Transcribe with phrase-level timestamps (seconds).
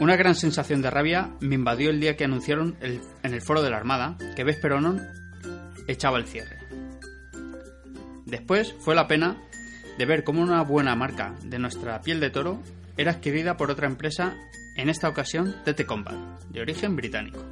[0.00, 3.70] Una gran sensación de rabia me invadió el día que anunciaron en el foro de
[3.70, 5.00] la Armada que Vesperonon
[5.88, 6.58] echaba el cierre.
[8.24, 9.36] Después fue la pena
[9.98, 12.62] de ver cómo una buena marca de nuestra piel de toro
[12.96, 14.36] era adquirida por otra empresa,
[14.76, 16.14] en esta ocasión TT Combat,
[16.48, 17.44] de origen británico.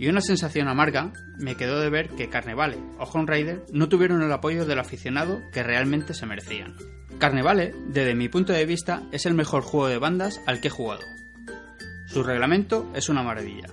[0.00, 4.22] Y una sensación amarga me quedó de ver que Carnevale o Home Rider no tuvieron
[4.22, 6.74] el apoyo del aficionado que realmente se merecían.
[7.18, 10.70] Carnevale, desde mi punto de vista, es el mejor juego de bandas al que he
[10.70, 11.02] jugado.
[12.06, 13.68] Su reglamento es una maravilla.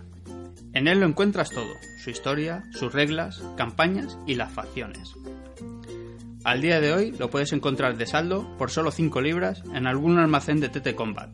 [0.74, 5.14] En él lo encuentras todo, su historia, sus reglas, campañas y las facciones.
[6.44, 10.20] Al día de hoy lo puedes encontrar de saldo por solo 5 libras en algún
[10.20, 11.30] almacén de TT Combat,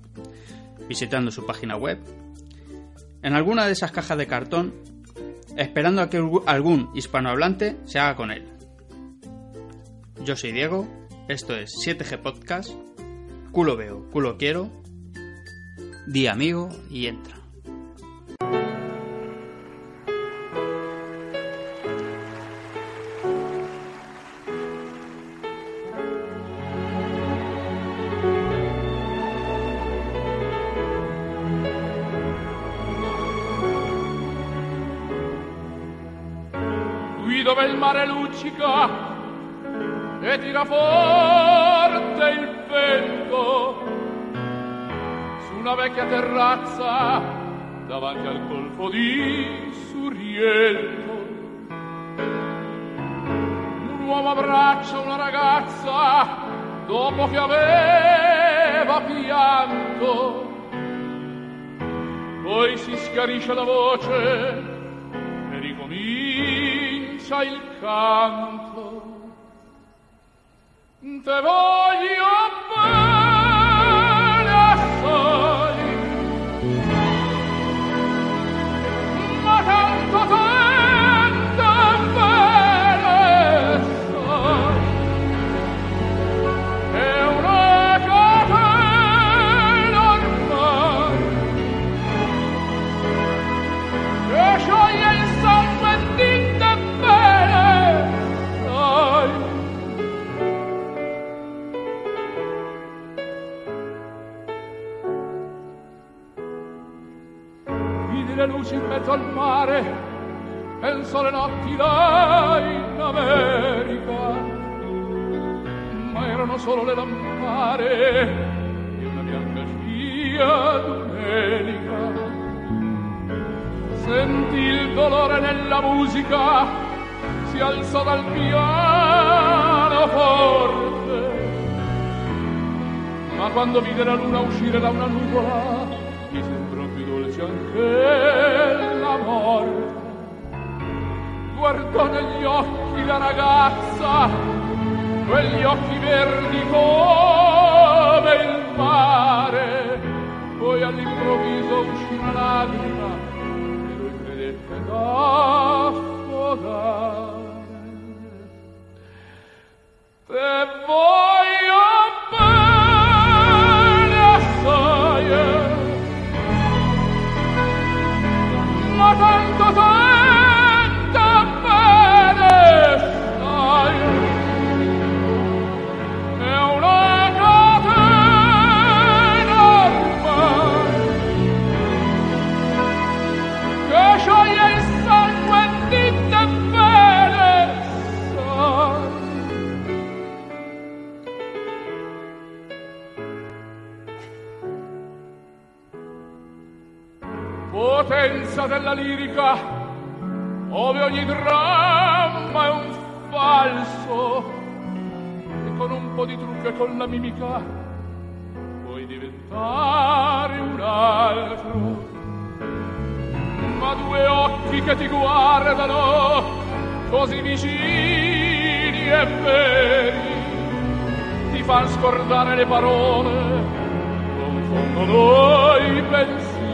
[0.88, 1.98] visitando su página web,
[3.24, 4.74] en alguna de esas cajas de cartón,
[5.58, 8.46] esperando a que algún hispanohablante se haga con él.
[10.24, 10.88] Yo soy Diego,
[11.28, 12.72] esto es 7G Podcast,
[13.52, 14.70] culo veo, culo quiero,
[16.06, 17.43] di amigo y entra.
[38.34, 38.90] Luccica
[40.22, 43.84] e tira forte il vento
[45.46, 47.22] su una vecchia terrazza
[47.86, 51.12] davanti al colpo di Suriello.
[53.90, 56.28] Un uomo abbraccia una ragazza
[56.88, 60.52] dopo che aveva pianto.
[62.42, 64.73] Poi si schiarisce la voce
[67.34, 69.12] ricomincia il canto.
[71.00, 72.26] Te voglio
[72.70, 73.13] bene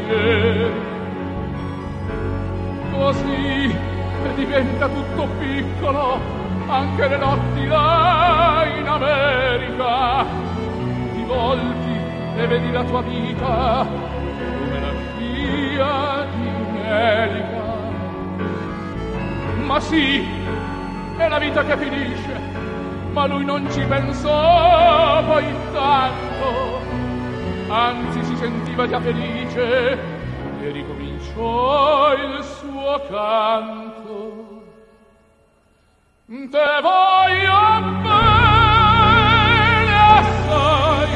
[0.09, 0.71] te.
[2.91, 3.75] Così
[4.35, 6.19] diventa tutto piccolo
[6.67, 10.25] anche le notti là in America.
[11.13, 11.97] Ti volti
[12.37, 17.57] e vedi la tua vita come la scia di Melica.
[19.65, 20.27] Ma sì,
[21.17, 22.39] è la vita che finisce,
[23.11, 26.77] ma lui non ci pensò poi tanto.
[27.71, 34.63] Anzi si sentiva già felice e ricominciò il suo canto.
[36.27, 41.09] Te voglio bene assai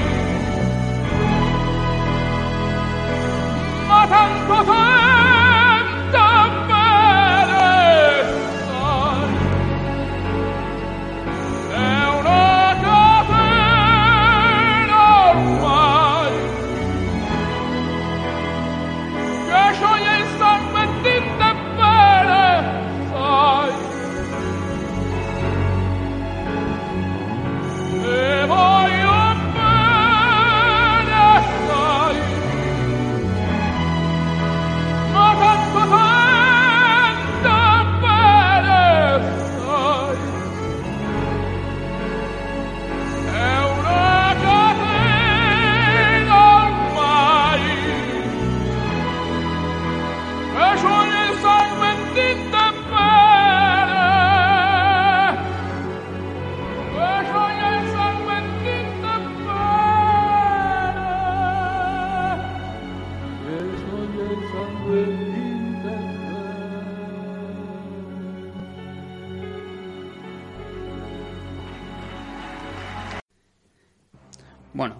[3.88, 4.93] ma tanto tanto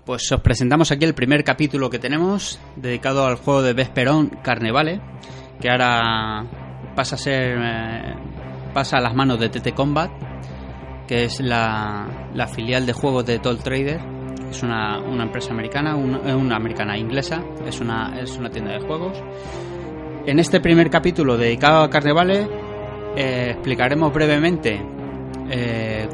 [0.06, 5.02] pues os presentamos aquí el primer capítulo que tenemos dedicado al juego de Vesperón Carnevale,
[5.62, 6.46] que ahora
[6.96, 8.16] pasa a ser eh,
[8.74, 10.12] pasa a las manos de TT Combat,
[11.08, 12.08] que es la,
[12.54, 14.02] filial de juegos de Toll Trader,
[14.50, 18.82] es una, empresa americana, una, eh, una americana inglesa, es una es una tienda de
[18.82, 19.18] juegos.
[20.26, 22.48] En este primer capítulo dedicado a Carnevale
[23.16, 24.82] eh, explicaremos brevemente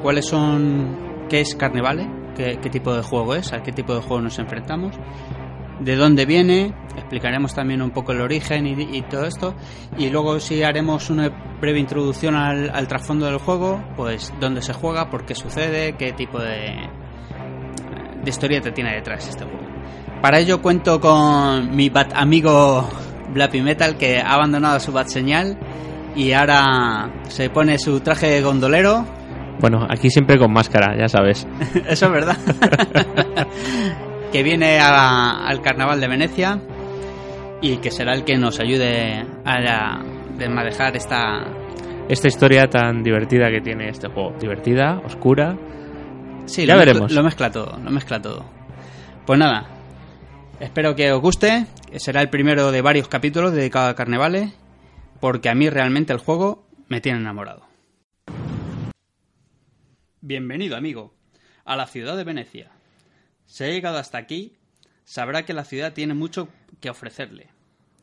[0.01, 2.05] cuáles son qué es Carnevale,
[2.39, 4.95] qué, qué tipo de juego es, a qué tipo de juego nos enfrentamos,
[5.81, 9.55] de dónde viene, explicaremos también un poco el origen y, y todo esto,
[9.97, 14.73] y luego sí haremos una breve introducción al, al trasfondo del juego, pues dónde se
[14.73, 16.77] juega, por qué sucede, qué tipo de,
[18.23, 19.59] de historia te tiene detrás este juego.
[20.21, 22.89] Para ello cuento con mi bat amigo
[23.33, 25.57] Blappy Metal que ha abandonado su bat señal
[26.15, 29.18] y ahora se pone su traje de gondolero.
[29.59, 31.45] Bueno, aquí siempre con máscara, ya sabes.
[31.87, 32.37] Eso es verdad.
[34.31, 36.59] que viene a- al carnaval de Venecia
[37.61, 40.03] y que será el que nos ayude a la-
[40.37, 41.43] desmadejar esta.
[42.07, 44.33] Esta historia tan divertida que tiene este juego.
[44.39, 45.55] Divertida, oscura.
[46.45, 47.11] Sí, Ya lo, mezcla- veremos.
[47.11, 48.45] lo mezcla todo, lo mezcla todo.
[49.25, 49.67] Pues nada,
[50.59, 51.65] espero que os guste.
[51.97, 54.53] Será el primero de varios capítulos dedicados a carnavales,
[55.19, 57.61] porque a mí realmente el juego me tiene enamorado.
[60.21, 61.13] Bienvenido, amigo,
[61.63, 62.71] a la ciudad de Venecia.
[63.45, 64.57] Si ha llegado hasta aquí,
[65.05, 66.49] sabrá que la ciudad tiene mucho
[66.81, 67.47] que ofrecerle.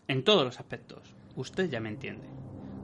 [0.08, 1.14] En todos los aspectos.
[1.35, 2.26] Usted ya me entiende.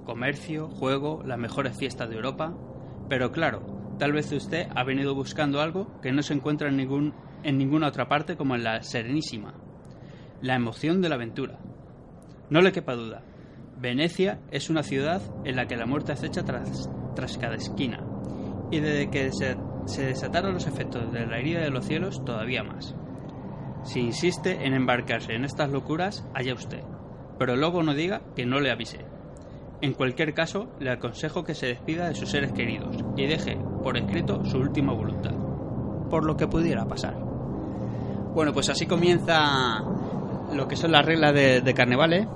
[0.04, 2.54] Comercio, juego, las mejores fiestas de Europa.
[3.08, 7.14] Pero claro, tal vez usted ha venido buscando algo que no se encuentra en, ningún,
[7.42, 9.54] en ninguna otra parte como en la Serenísima.
[10.42, 11.58] La emoción de la aventura.
[12.50, 13.24] No le quepa duda.
[13.78, 18.12] Venecia es una ciudad en la que la muerte acecha tras, tras cada esquina.
[18.72, 22.94] Y desde que se, desataron los efectos de la herida de los cielos, todavía más.
[23.84, 26.82] Si insiste en embarcarse en estas locuras, allá usted.
[27.38, 29.04] Pero luego no diga que no le avisé.
[29.82, 33.98] En cualquier caso, le aconsejo que se despida de sus seres queridos y deje por
[33.98, 35.34] escrito su última voluntad.
[36.08, 37.14] Por lo que pudiera pasar.
[38.34, 39.82] Bueno, pues así comienza
[40.54, 42.28] lo que son las reglas de, de.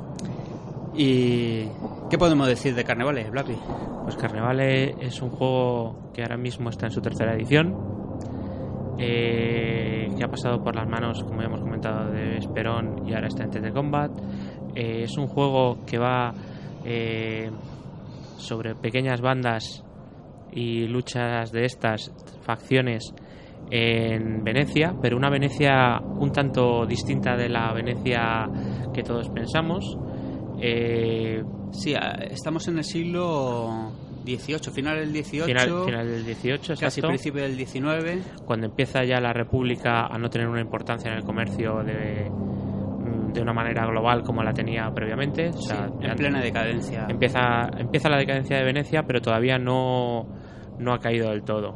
[0.95, 1.69] ¿Y
[2.11, 3.57] qué podemos decir de Carnevale, Blacky?
[4.05, 7.75] Pues Carnevale es un juego que ahora mismo está en su tercera edición.
[8.99, 13.27] eh, que ha pasado por las manos, como ya hemos comentado, de Esperón y ahora
[13.27, 14.11] está en TT Combat.
[14.75, 16.33] Eh, es un juego que va
[16.85, 17.51] eh,
[18.39, 19.85] sobre pequeñas bandas
[20.53, 22.11] y luchas de estas
[22.41, 23.15] facciones
[23.71, 28.49] en Venecia, pero una Venecia un tanto distinta de la Venecia
[28.95, 29.99] que todos pensamos.
[31.73, 31.95] Sí,
[32.31, 33.91] estamos en el siglo
[34.25, 38.25] XVIII, final del XVIII, final, final del 18, casi exacto, principio del XIX.
[38.45, 43.33] cuando empieza ya la República a no tener una importancia en el comercio de, mm,
[43.33, 45.51] de una manera global como la tenía previamente.
[45.51, 47.07] O sea, Sí, en plena decadencia.
[47.09, 50.27] empieza, empieza la decadencia de Venecia, pero todavía no,
[50.79, 51.75] no ha caído del todo.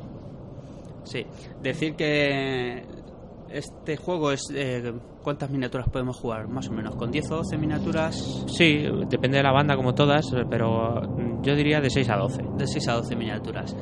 [1.05, 1.27] Sí,
[1.63, 2.83] decir que
[3.51, 4.41] este juego es...
[4.55, 4.93] eh,
[5.23, 6.49] ¿Cuántas miniaturas podemos jugar?
[6.49, 10.25] Más o menos, con 10 o 12 miniaturas Sí, depende de la banda como todas,
[10.49, 12.43] pero mm, yo diría de 6 a 12.
[12.57, 13.77] de 6 a 12 miniaturas.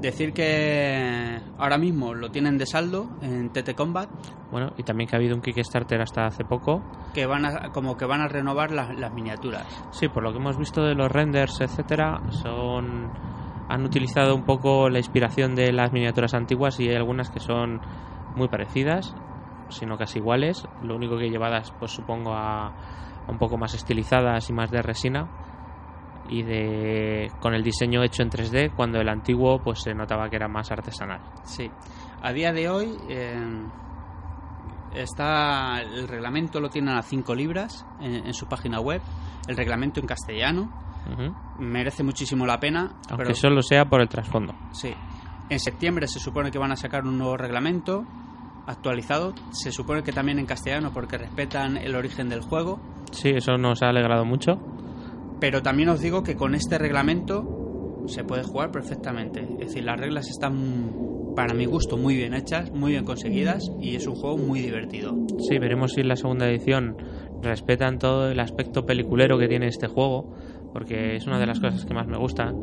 [0.00, 4.08] Decir que ahora mismo lo tienen de saldo en TT Combat,
[4.50, 6.82] Bueno, y también que ha habido un Kickstarter hasta hace poco.
[7.12, 9.66] que van a, como que van a renovar las, las miniaturas.
[9.92, 13.10] Sí, por lo que hemos visto de los renders, etcétera, son
[13.68, 17.80] han utilizado un poco la inspiración de las miniaturas antiguas y hay algunas que son
[18.40, 19.14] muy parecidas,
[19.68, 20.66] sino casi iguales.
[20.82, 24.82] Lo único que llevadas, pues supongo, a, a un poco más estilizadas y más de
[24.82, 25.28] resina
[26.28, 30.36] y de con el diseño hecho en 3D, cuando el antiguo pues se notaba que
[30.36, 31.20] era más artesanal.
[31.44, 31.70] Sí.
[32.22, 33.64] A día de hoy eh,
[34.94, 39.00] está el reglamento lo tienen a 5 libras en, en su página web.
[39.46, 40.70] El reglamento en castellano
[41.58, 42.92] merece muchísimo la pena.
[43.08, 44.54] Aunque pero- solo sea por el trasfondo.
[44.72, 44.94] Sí.
[45.48, 48.04] En septiembre se supone que van a sacar un nuevo reglamento
[48.70, 49.34] actualizado.
[49.52, 52.80] Se supone que también en castellano porque respetan el origen del juego.
[53.12, 54.58] Sí, eso nos ha alegrado mucho.
[55.40, 59.40] Pero también os digo que con este reglamento se puede jugar perfectamente.
[59.58, 60.92] Es decir, las reglas están,
[61.34, 65.14] para mi gusto, muy bien hechas, muy bien conseguidas y es un juego muy divertido.
[65.38, 66.96] Sí, veremos si en la segunda edición
[67.42, 70.34] respetan todo el aspecto peliculero que tiene este juego,
[70.72, 72.54] porque es una de las cosas que más me gustan,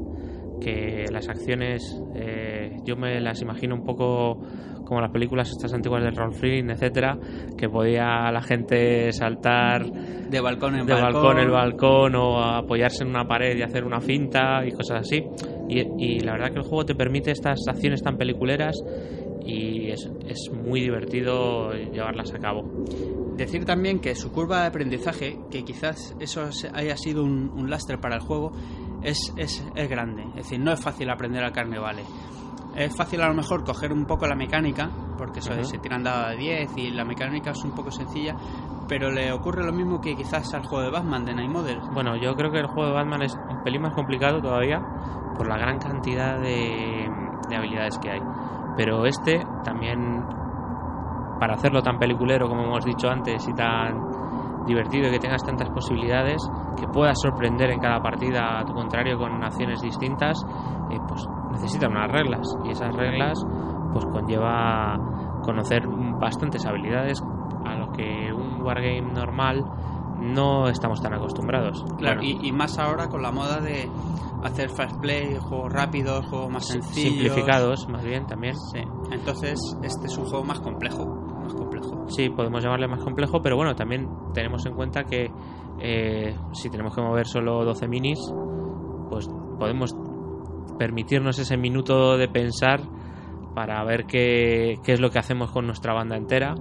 [0.62, 4.42] que las acciones eh, yo me las imagino un poco
[4.88, 7.17] como las películas estas antiguas del Rolf Freeling, etcétera,
[7.58, 11.13] que podía la gente saltar De balcón en de balcón.
[11.24, 15.24] balcón en balcón o apoyarse en una pared y hacer una finta y cosas así.
[15.70, 18.75] Y, y la verdad que el juego te permite estas acciones tan peliculeras
[19.46, 22.63] y es, es muy divertido llevarlas a cabo.
[23.38, 27.98] Decir también que su curva de aprendizaje, que quizás eso haya sido un, un lastre
[27.98, 28.51] para el juego,
[29.03, 30.24] es, es, es grande.
[30.29, 32.01] Es decir, no es fácil aprender al carnevale.
[32.77, 35.63] Es fácil a lo mejor coger un poco la mecánica, porque eso, Ajá.
[35.63, 38.36] se tiran dado de 10 y la mecánica es un poco sencilla,
[38.88, 41.79] pero le ocurre lo mismo que quizás al juego de Batman de Night Model.
[41.91, 44.79] Bueno, yo creo que el juego de Batman es un pelín más complicado todavía
[45.36, 47.10] por la gran cantidad de,
[47.50, 48.22] de habilidades que hay.
[48.75, 50.24] Pero este también,
[51.39, 54.16] para hacerlo tan peliculero como hemos dicho antes y tan
[54.67, 56.41] divertido y que tengas tantas posibilidades,
[56.77, 60.38] que puedas sorprender en cada partida a tu contrario con acciones distintas,
[60.91, 62.45] eh, pues necesita unas reglas.
[62.65, 63.39] Y esas reglas
[63.93, 64.97] pues conlleva
[65.41, 65.88] conocer
[66.19, 67.24] bastantes habilidades
[67.65, 69.63] a lo que un wargame normal
[70.19, 71.83] no estamos tan acostumbrados.
[71.97, 73.89] Claro, y, y más ahora con la moda de
[74.43, 77.12] hacer fast play, juegos rápidos, juegos más sencillos.
[77.12, 78.55] simplificados, más bien también.
[78.55, 78.79] Sí,
[79.12, 81.16] entonces este es un juego más complejo.
[82.08, 85.32] Sí, podemos llamarle más complejo, pero bueno, también tenemos en cuenta que
[85.80, 88.20] eh, si tenemos que mover solo 12 minis,
[89.10, 89.28] pues
[89.60, 89.96] podemos
[90.78, 92.82] permitirnos ese minuto de pensar
[93.54, 96.56] para ver qué, qué es lo que hacemos con nuestra banda entera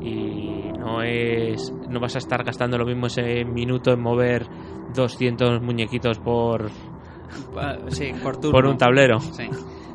[0.00, 4.48] y no es no vas a estar gastando lo mismo ese minuto en mover
[4.88, 6.70] 200 muñequitos por,
[7.56, 8.52] Ah, Sí, por turno.
[8.52, 9.20] por un tablero.
[9.20, 9.48] Sí,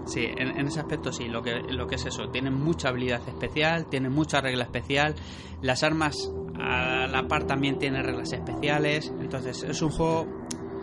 [0.05, 2.29] sí en, en ese aspecto sí, lo que, lo que es eso.
[2.29, 5.15] Tienen mucha habilidad especial, tienen mucha regla especial.
[5.61, 9.11] Las armas a la par también tienen reglas especiales.
[9.19, 10.27] Entonces es un juego,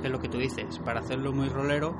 [0.03, 1.95] es lo que tú dices, para hacerlo muy rolero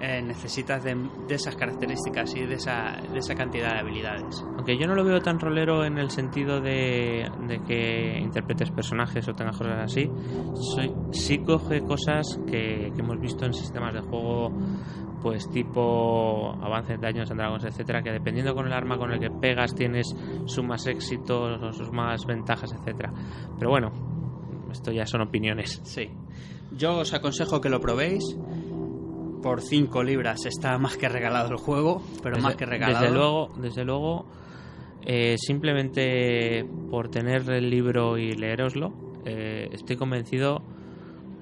[0.00, 0.96] eh, necesitas de,
[1.28, 4.44] de esas características y de esa, de esa cantidad de habilidades.
[4.56, 9.26] Aunque yo no lo veo tan rolero en el sentido de, de que interpretes personajes
[9.28, 10.10] o tengas cosas así,
[10.74, 14.52] soy, sí coge cosas que, que hemos visto en sistemas de juego,
[15.24, 19.30] pues tipo Avance Daños and Dragons, etcétera, que dependiendo con el arma con el que
[19.30, 20.14] pegas tienes
[20.44, 23.10] sus más éxitos o sus más ventajas, etcétera.
[23.58, 23.90] Pero bueno,
[24.70, 25.80] esto ya son opiniones.
[25.82, 26.10] Sí.
[26.76, 28.22] Yo os aconsejo que lo probéis.
[29.42, 33.00] Por 5 libras está más que regalado el juego, pero más que regalado.
[33.00, 34.26] Desde luego, desde luego
[35.06, 38.92] eh, simplemente por tener el libro y leeroslo,
[39.24, 40.60] eh, estoy convencido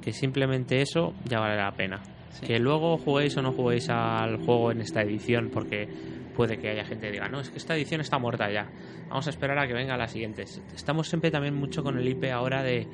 [0.00, 2.00] que simplemente eso ya vale la pena.
[2.40, 5.88] Que luego juguéis o no juguéis al juego en esta edición, porque
[6.34, 8.68] puede que haya gente que diga, no, es que esta edición está muerta ya.
[9.08, 10.42] Vamos a esperar a que venga la siguiente.
[10.74, 12.88] Estamos siempre también mucho con el IP ahora de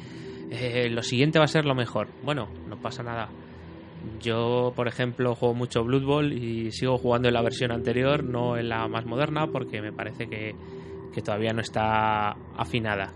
[0.50, 2.08] eh, lo siguiente va a ser lo mejor.
[2.22, 3.28] Bueno, no pasa nada.
[4.20, 8.56] Yo, por ejemplo, juego mucho Blood Bowl y sigo jugando en la versión anterior, no
[8.56, 10.54] en la más moderna, porque me parece que,
[11.12, 13.12] que todavía no está afinada.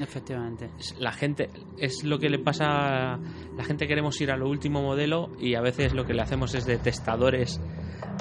[0.00, 0.70] Efectivamente.
[0.98, 3.18] La gente, es lo que le pasa,
[3.56, 6.54] la gente queremos ir a lo último modelo y a veces lo que le hacemos
[6.54, 7.60] es de testadores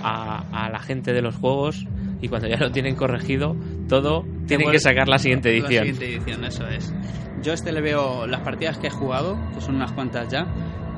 [0.04, 1.86] a, a la gente de los juegos
[2.22, 3.56] y cuando ya lo tienen corregido
[3.88, 5.86] todo, tienen que sacar la siguiente La edición.
[5.86, 6.94] siguiente edición, eso es.
[7.42, 10.42] Yo este le veo las partidas que he jugado, que son unas cuantas ya.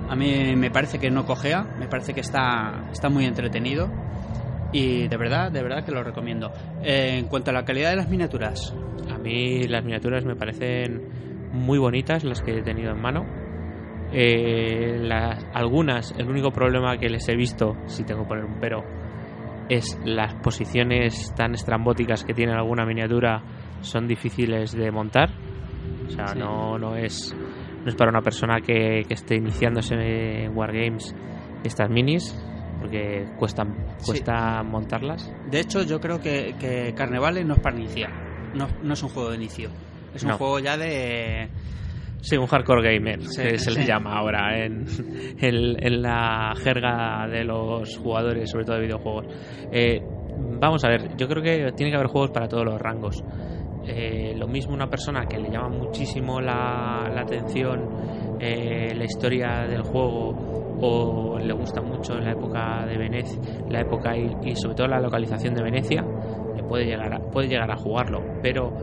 [0.10, 3.89] A mí me parece que no cojea, me parece que está, está muy entretenido.
[4.74, 6.51] Y de verdad, de verdad que lo recomiendo.
[6.82, 11.01] Eh, en cuanto a la calidad de las miniaturas, A mí las miniaturas me parecen
[11.51, 13.25] muy bonitas las que he tenido en mano.
[14.12, 18.60] Eh, las, algunas, el único problema que les he visto, si tengo que poner un
[18.60, 18.84] pero,
[19.70, 23.42] es las posiciones tan estrambóticas que tiene alguna miniatura
[23.82, 25.30] son difíciles de montar.
[26.08, 26.39] O sea, Sí.
[26.39, 27.36] no, no es
[27.84, 31.13] no es para una persona que, que esté iniciándose en Wargames
[31.65, 32.34] estas minis,
[32.80, 34.06] porque cuestan, Sí.
[34.12, 35.34] cuesta montarlas.
[35.51, 38.12] de hecho yo creo que, que Carnevale no es para iniciar,
[38.53, 39.69] no, no es un juego de inicio,
[40.13, 40.38] es un No.
[40.38, 41.50] juego ya de...
[42.22, 44.86] Sí, un hardcore gamer, Sí, que se le llama ahora en,
[45.41, 49.25] en- en la jerga de los jugadores, sobre todo de videojuegos.
[49.72, 50.01] Eh,
[50.62, 53.22] vamos a ver, yo creo que tiene que haber juegos para todos los rangos.
[53.86, 57.89] Eh, lo mismo una persona que le llama muchísimo la, la atención
[58.39, 63.38] eh, la historia del juego o le gusta mucho la época de Venecia,
[63.69, 66.05] la época y, y sobre todo la localización de Venecia,
[66.67, 68.74] puede llegar a, puede llegar a jugarlo, pero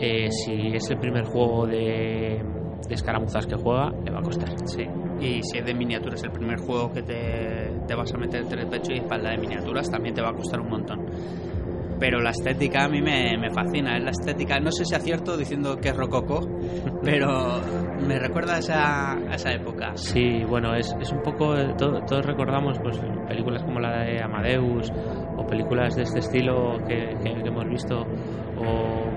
[0.00, 2.42] eh, si es el primer juego de,
[2.88, 4.48] escaramuzas que juega, le va a costar.
[4.66, 4.84] Sí,
[5.20, 8.92] y si es de miniaturas el primer juego que te, vas a meter entre pecho
[8.92, 11.06] y espalda de miniaturas, también te va a costar un montón.
[11.98, 15.36] Pero la estética a mí me, me fascina, es la estética, no sé si acierto
[15.36, 16.40] diciendo que es rococó,
[17.04, 17.60] pero
[18.06, 19.92] me recuerda a esa, a esa época.
[19.96, 21.56] Sí, bueno, es, es un poco.
[21.56, 22.98] eh, to- todos recordamos pues
[23.28, 24.90] películas como la de Amadeus
[25.36, 28.02] o películas de este estilo que, que- que hemos visto
[28.58, 29.10] o.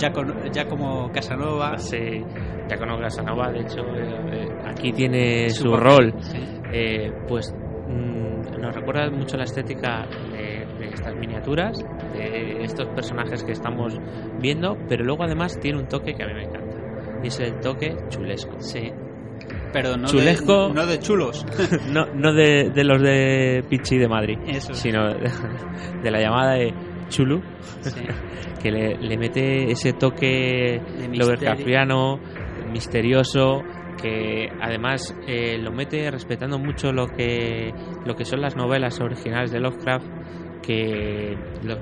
[0.00, 2.22] Ya, con- ya como Casanova, Sí,
[2.68, 6.12] ya conozco Casanova, de hecho, eh, eh, aquí tiene su, rol.
[6.20, 6.38] sí.
[6.72, 7.52] Eh, pues
[7.88, 10.04] mm, nos recuerda mucho la estética
[10.78, 11.78] de, estas miniaturas,
[12.12, 13.98] de estos personajes que estamos
[14.40, 16.76] viendo, pero luego además tiene un toque que a mí me encanta.
[17.22, 18.52] Y es el toque chulesco.
[18.60, 18.90] Sí.
[19.72, 20.68] Pero no Chulesco.
[20.68, 21.46] de, no de chulos.
[21.92, 24.72] No, no de, de los de Pichi de Madrid, Eso.
[24.74, 25.30] sino de,
[26.02, 26.72] de la llamada de
[27.08, 27.40] Chulu,
[27.80, 28.00] Sí.
[28.62, 30.80] que le, le mete ese toque
[31.12, 32.18] Lovecraftiano,
[32.72, 33.62] misterioso,
[34.00, 37.72] que además eh, lo mete respetando mucho lo que,
[38.04, 40.06] lo que son las novelas originales de Lovecraft,
[40.68, 41.78] que lo-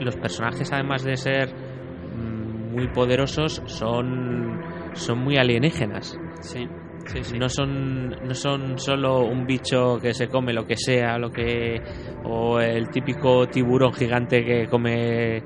[0.00, 4.58] los personajes además de ser mm, muy poderosos son,
[4.94, 6.18] son muy alienígenas.
[6.40, 6.66] Sí.
[7.06, 7.38] Sí, sí.
[7.38, 11.82] No son, no son solo un bicho que se come lo que sea, lo que
[12.24, 15.42] o el típico tiburón gigante que come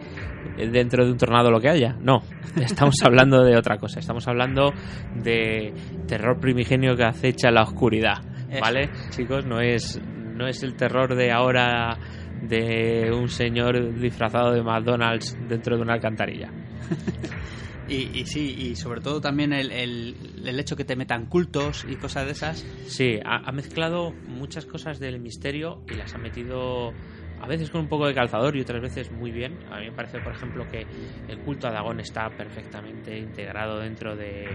[0.56, 1.96] dentro de un tornado lo que haya.
[2.00, 2.22] No,
[2.60, 3.98] estamos hablando de otra cosa.
[3.98, 4.72] Estamos hablando
[5.16, 5.72] de
[6.06, 8.60] terror primigenio que acecha la oscuridad, Eso.
[8.60, 8.90] ¿vale?
[9.10, 10.00] Chicos, no es
[10.36, 11.98] no es el terror de ahora
[12.42, 16.50] de un señor disfrazado de McDonald's dentro de una alcantarilla.
[17.88, 21.86] Y, y sí, y sobre todo también el, el, el hecho que te metan cultos
[21.88, 22.58] y cosas de esas.
[22.86, 26.92] Sí, ha, ha mezclado muchas cosas del misterio y las ha metido
[27.40, 29.58] a veces con un poco de calzador y otras veces muy bien.
[29.70, 30.86] A mí me parece, por ejemplo, que
[31.28, 34.48] el culto a Dagón está perfectamente integrado dentro de,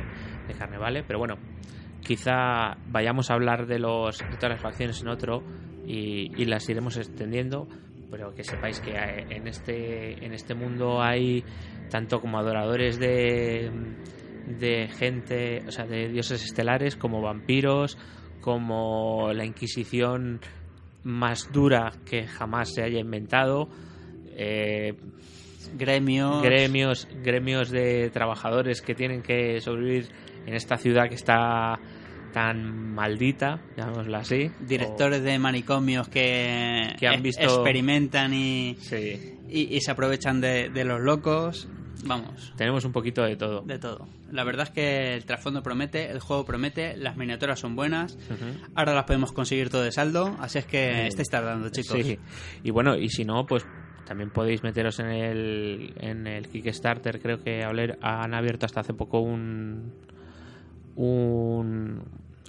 [0.48, 1.40] de Carnevale, pero bueno,
[2.04, 5.44] quizá vayamos a hablar de, los, de todas las facciones en otro
[5.86, 7.68] y, y las iremos extendiendo,
[8.12, 11.44] pero que sepáis que eh, en este, en este mundo hay
[11.90, 13.72] tanto como adoradores de,
[14.60, 17.98] de gente, o sea, de dioses estelares como vampiros,
[18.42, 20.42] como la Inquisición
[21.04, 23.68] más dura que jamás se haya inventado,
[24.36, 24.94] eh,
[25.76, 26.44] Gremios.
[26.44, 30.10] gremios, gremios de trabajadores que tienen que sobrevivir
[30.46, 31.80] en esta ciudad que está
[32.34, 34.52] tan maldita, llamémosla así.
[34.60, 40.42] Directores de manicomios que, Que han e- visto- experimentan y, sí, y, y se aprovechan
[40.42, 41.68] de, de los locos.
[42.06, 43.62] Vamos, tenemos un poquito de todo.
[43.62, 44.06] de todo.
[44.30, 48.18] La verdad es que el trasfondo promete, el juego promete, las miniaturas son buenas.
[48.76, 51.98] Ahora las podemos conseguir todo de saldo, así es que Eh, estáis tardando, chicos.
[52.04, 52.20] Sí.
[52.64, 53.66] Y bueno, y si no, pues
[54.06, 57.22] también podéis meteros en el, en el Kickstarter.
[57.22, 59.94] Creo que han abierto hasta hace poco un,
[60.98, 62.02] un,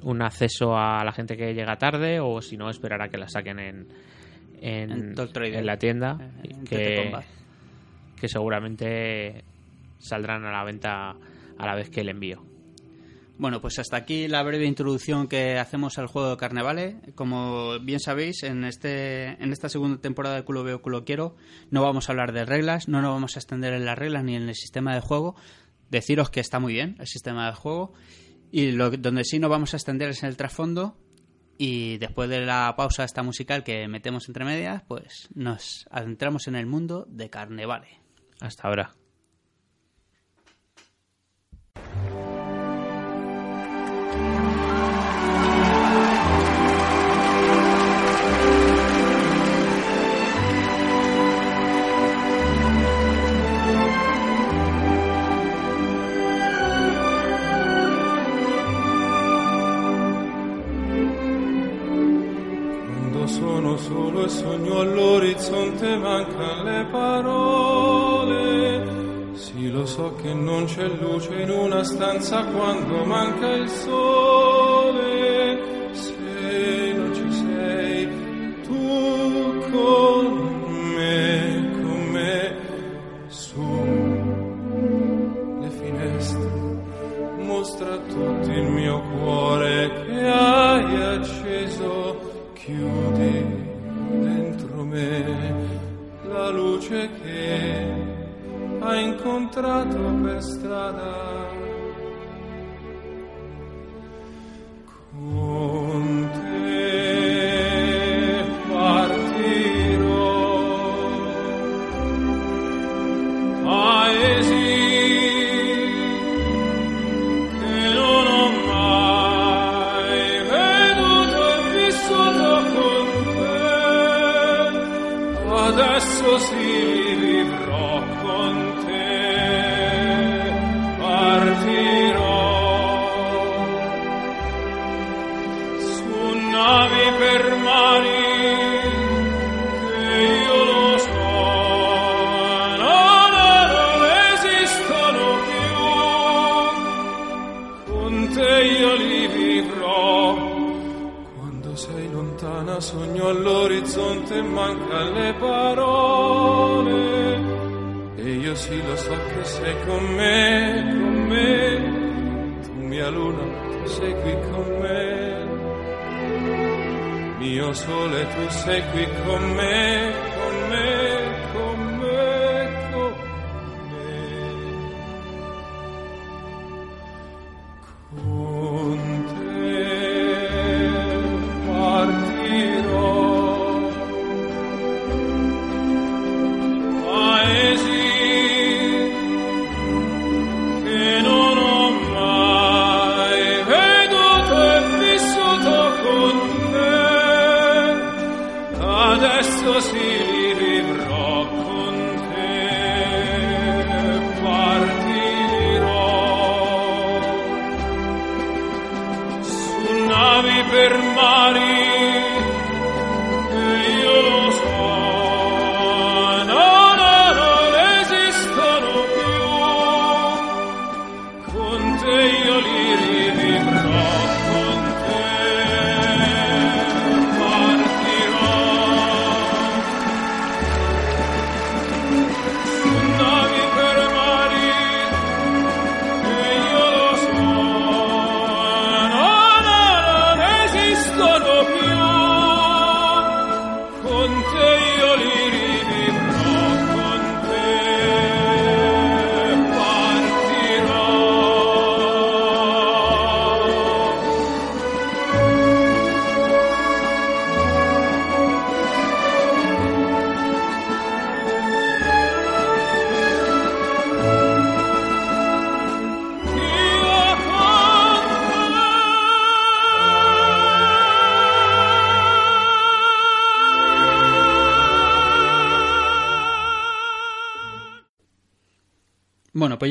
[0.05, 3.29] un acceso a la gente que llega tarde o si no, esperar a que la
[3.29, 3.89] saquen en,
[4.61, 6.19] en, En la tienda.
[6.43, 7.13] Eh, en que,
[8.21, 9.45] que seguramente
[9.99, 12.45] saldrán a la venta a la vez que el envío.
[13.37, 16.97] Bueno, pues hasta aquí la breve introducción que hacemos al juego de Carnevale.
[17.17, 21.35] Como bien sabéis, en este en esta segunda temporada de Culo Veo Culo Quiero
[21.71, 24.37] no vamos a hablar de reglas, no nos vamos a extender en las reglas ni
[24.37, 25.35] en el sistema de juego.
[25.91, 27.93] Deciros que está muy bien el sistema de juego
[28.57, 30.97] y lo donde sí nos vamos a extender es en el trasfondo
[31.59, 36.55] y después de la pausa esta musical que metemos entre medias, pues nos adentramos en
[36.55, 38.01] el mundo de Carnevale.
[38.41, 38.95] Hasta ahora.
[72.21, 74.24] Stanza quando manca il sole.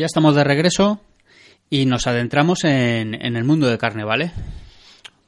[0.03, 0.99] Ya estamos de regreso
[1.69, 4.33] y nos adentramos en, el mundo de carne, ¿vale?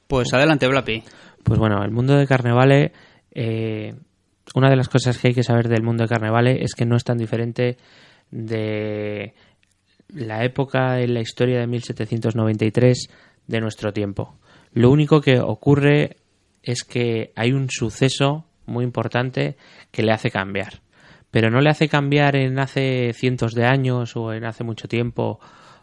[0.05, 1.01] Pues adelante, Blapi.
[1.45, 2.91] Pues bueno, el mundo de Carnevale,
[3.31, 3.95] eh,
[4.53, 6.97] una de las cosas que hay que saber del mundo de Carnevale es que no
[6.97, 7.77] es tan diferente
[8.31, 9.33] de
[10.09, 13.07] la época en la historia de 1793
[13.47, 14.35] de nuestro tiempo.
[14.73, 16.17] Lo único que ocurre
[16.63, 19.55] es que hay un suceso muy importante
[19.89, 20.81] que le hace cambiar.
[21.35, 25.37] Pero no le hace cambiar en hace cientos de años o en hace mucho tiempo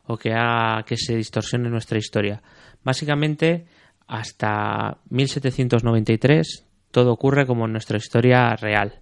[0.06, 2.40] o que haga que se distorsione nuestra historia.
[2.82, 3.66] Básicamente,
[4.06, 9.00] hasta 1793 todo ocurre como en nuestra historia real.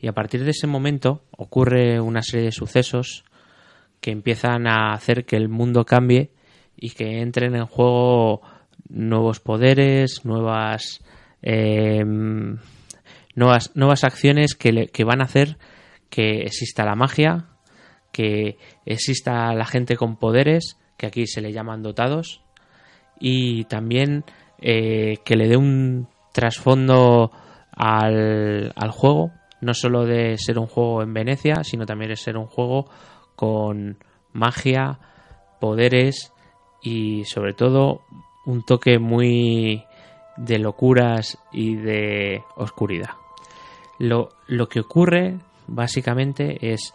[0.00, 3.24] Y a partir de ese momento ocurre una serie de sucesos
[4.00, 6.30] que empiezan a hacer que el mundo cambie
[6.74, 8.40] y que entren en juego
[8.88, 11.04] nuevos poderes, nuevas
[11.42, 12.02] eh,
[13.34, 15.58] nuevas, nuevas acciones que, le- que van a hacer
[16.12, 17.46] que exista la magia,
[18.12, 22.42] que exista la gente con poderes, que aquí se le llaman dotados,
[23.18, 24.24] y también
[24.58, 27.32] eh, que le dé un trasfondo
[27.72, 32.36] al, al juego, no solo de ser un juego en Venecia, sino también de ser
[32.36, 32.90] un juego
[33.34, 33.96] con
[34.34, 34.98] magia,
[35.60, 36.34] poderes
[36.82, 38.02] y sobre todo
[38.44, 39.82] un toque muy
[40.36, 43.12] de locuras y de oscuridad.
[43.98, 46.94] Lo, lo que ocurre, básicamente, es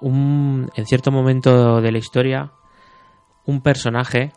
[0.00, 2.52] un, en cierto momento de la historia,
[3.46, 4.32] un personaje.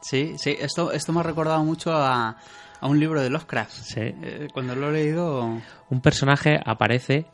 [0.00, 2.36] Sí, sí, esto, esto me ha recordado mucho a,
[2.80, 3.72] a un libro de Lovecraft.
[3.72, 4.00] Sí.
[4.00, 5.60] Eh, cuando lo he leído.
[5.88, 7.26] Un personaje aparece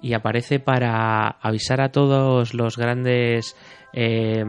[0.00, 3.56] y aparece para avisar a todos los grandes
[3.92, 4.44] eh,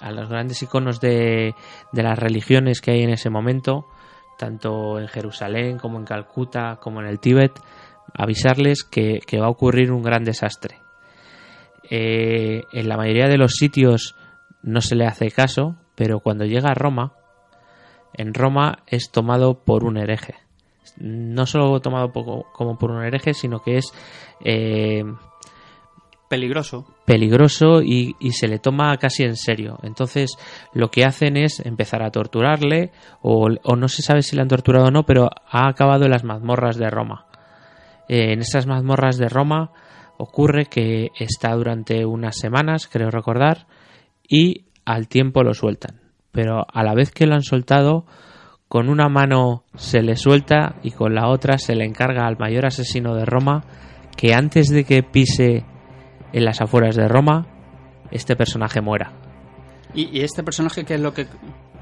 [0.00, 1.54] a los grandes iconos de,
[1.92, 3.86] de las religiones que hay en ese momento
[4.36, 7.52] tanto en Jerusalén como en Calcuta como en el Tíbet
[8.14, 10.76] avisarles que, que va a ocurrir un gran desastre
[11.90, 14.14] Eh, en la mayoría de los sitios
[14.62, 17.12] no se le hace caso pero cuando llega a Roma
[18.14, 20.34] en Roma es tomado por un hereje
[20.96, 23.92] no solo tomado poco- como por un hereje sino que es
[24.44, 25.04] eh,
[26.28, 26.86] Peligroso.
[27.04, 29.78] peligroso y, y se le toma casi en serio.
[29.82, 30.36] Entonces
[30.72, 34.48] lo que hacen es empezar a torturarle o, o no se sabe si le han
[34.48, 37.26] torturado o no, pero ha acabado en las mazmorras de Roma.
[38.08, 39.70] Eh, en esas mazmorras de Roma
[40.18, 43.66] ocurre que está durante unas semanas, creo recordar,
[44.28, 46.00] y al tiempo lo sueltan.
[46.32, 48.06] Pero a la vez que lo han soltado,
[48.68, 52.66] con una mano se le suelta y con la otra se le encarga al mayor
[52.66, 53.64] asesino de Roma
[54.16, 55.64] que antes de que pise
[56.32, 57.46] en las afueras de Roma,
[58.10, 59.12] este personaje muera.
[59.94, 61.26] ¿Y, y este personaje qué es lo que...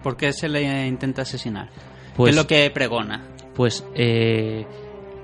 [0.03, 1.71] ¿Por qué se le intenta asesinar?
[2.17, 3.33] Pues, ¿Qué es lo que pregona?
[3.55, 4.67] pues eh,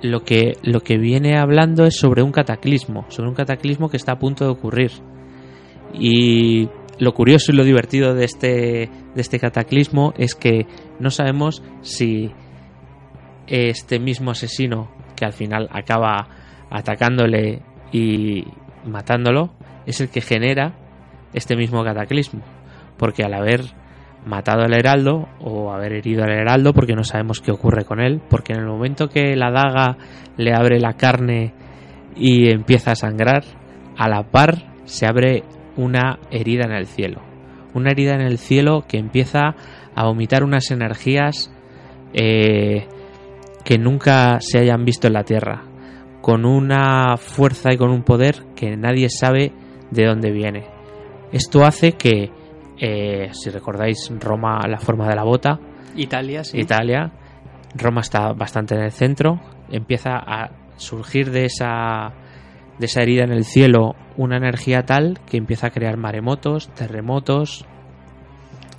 [0.03, 4.13] lo, que, lo que viene hablando es sobre un cataclismo, sobre un cataclismo que está
[4.13, 4.93] a punto de ocurrir.
[5.95, 8.49] Y lo curioso y lo divertido de este,
[9.15, 10.67] de este cataclismo es que
[10.99, 12.31] no sabemos si
[13.47, 16.29] este mismo asesino, que al final acaba
[16.71, 18.45] atacándole y
[18.85, 19.55] matándolo,
[19.87, 20.75] es el que genera
[21.33, 22.43] este mismo cataclismo.
[22.99, 23.63] Porque al haber
[24.25, 28.21] matado al heraldo o haber herido al heraldo, porque no sabemos qué ocurre con él,
[28.29, 29.97] porque en el momento que la daga
[30.37, 31.55] le abre la carne
[32.17, 33.45] y empieza a sangrar,
[33.97, 35.45] a la par se abre
[35.77, 37.23] una herida en el cielo.
[37.75, 39.55] Una herida en el cielo que empieza
[39.95, 41.53] a vomitar unas energías
[42.13, 42.87] eh,
[43.65, 45.65] que nunca se hayan visto en la tierra,
[46.23, 49.53] con una fuerza y con un poder que nadie sabe
[49.91, 50.67] de dónde viene.
[51.33, 52.31] Esto hace que,
[52.79, 55.59] eh, si recordáis Roma, la forma de la bota,
[55.97, 56.59] Italia, sí.
[56.59, 57.13] Italia,
[57.75, 62.13] Roma está bastante en el centro, empieza a surgir de esa,
[62.79, 67.67] de esa herida en el cielo una energía tal que empieza a crear maremotos, terremotos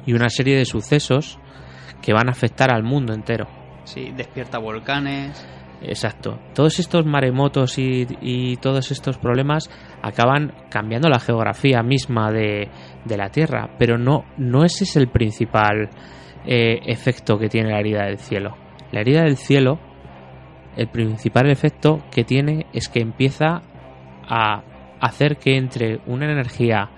[0.05, 1.39] y una serie de sucesos
[2.01, 3.47] que van a afectar al mundo entero.
[3.83, 5.45] Sí, despierta volcanes.
[5.81, 6.39] Exacto.
[6.53, 9.69] Todos estos maremotos y, y todos estos problemas
[10.01, 12.69] acaban cambiando la geografía misma de,
[13.09, 15.89] de la Tierra, pero no, no ese es el principal
[16.45, 18.55] eh, efecto que tiene la herida del cielo.
[18.91, 19.79] La herida del cielo,
[20.77, 23.61] el principal efecto que tiene es que empieza
[24.27, 24.63] a
[25.01, 26.89] hacer que entre una energía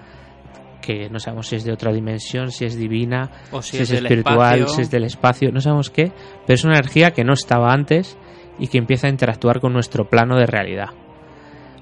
[0.81, 3.91] que no sabemos si es de otra dimensión, si es divina, O si, si, es,
[3.91, 6.11] espiritual, si es del espacio, no sabemos qué,
[6.45, 8.17] pero es una energía que no estaba antes
[8.59, 10.89] y que empieza a interactuar con nuestro plano de realidad.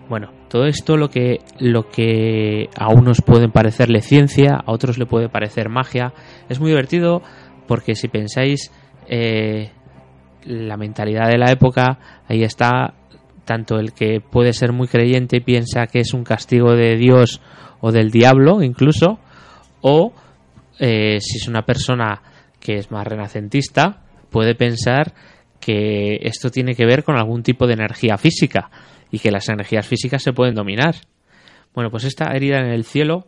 [0.09, 5.05] Bueno, todo esto lo que, lo que a unos pueden parecerle ciencia, a otros le
[5.05, 6.13] puede parecer magia,
[6.49, 7.21] es muy divertido
[7.67, 8.71] porque si pensáis
[9.07, 9.69] eh,
[10.45, 12.95] la mentalidad de la época, ahí está
[13.45, 17.39] tanto el que puede ser muy creyente y piensa que es un castigo de Dios
[17.79, 19.19] o del diablo incluso,
[19.81, 20.11] o
[20.79, 22.19] eh, si es una persona
[22.59, 25.13] que es más renacentista, puede pensar
[25.59, 28.71] que esto tiene que ver con algún tipo de energía física
[29.11, 30.95] y que las energías físicas se pueden dominar.
[31.73, 33.27] Bueno, pues esta herida en el cielo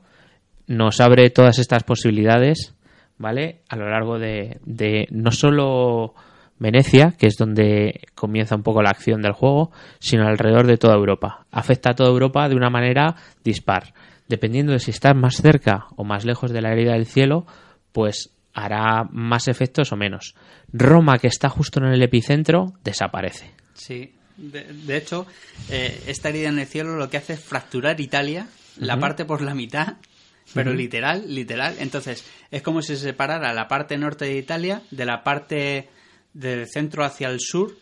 [0.67, 2.76] nos abre todas estas posibilidades,
[3.17, 3.62] ¿vale?
[3.70, 6.13] A lo largo de, de no solo
[6.62, 10.94] Venecia, que es donde comienza un poco la acción del juego, sino alrededor de toda
[10.94, 11.48] Europa.
[11.52, 13.94] Afecta a toda Europa de una manera dispar.
[14.28, 17.48] Dependiendo de si estás más cerca o más lejos de la herida del cielo,
[17.91, 20.36] pues hará más efectos o menos.
[20.72, 23.52] Roma, que está justo en el epicentro, desaparece.
[23.74, 24.13] Sí.
[24.38, 25.26] De, de hecho,
[25.70, 29.41] eh, esta herida en el cielo lo que hace es fracturar Italia, la parte por
[29.41, 29.98] la mitad,
[30.54, 31.76] pero literal, literal.
[31.80, 35.89] Entonces, es como si se separara la parte norte de Italia de la parte
[36.34, 37.78] del centro hacia el sur,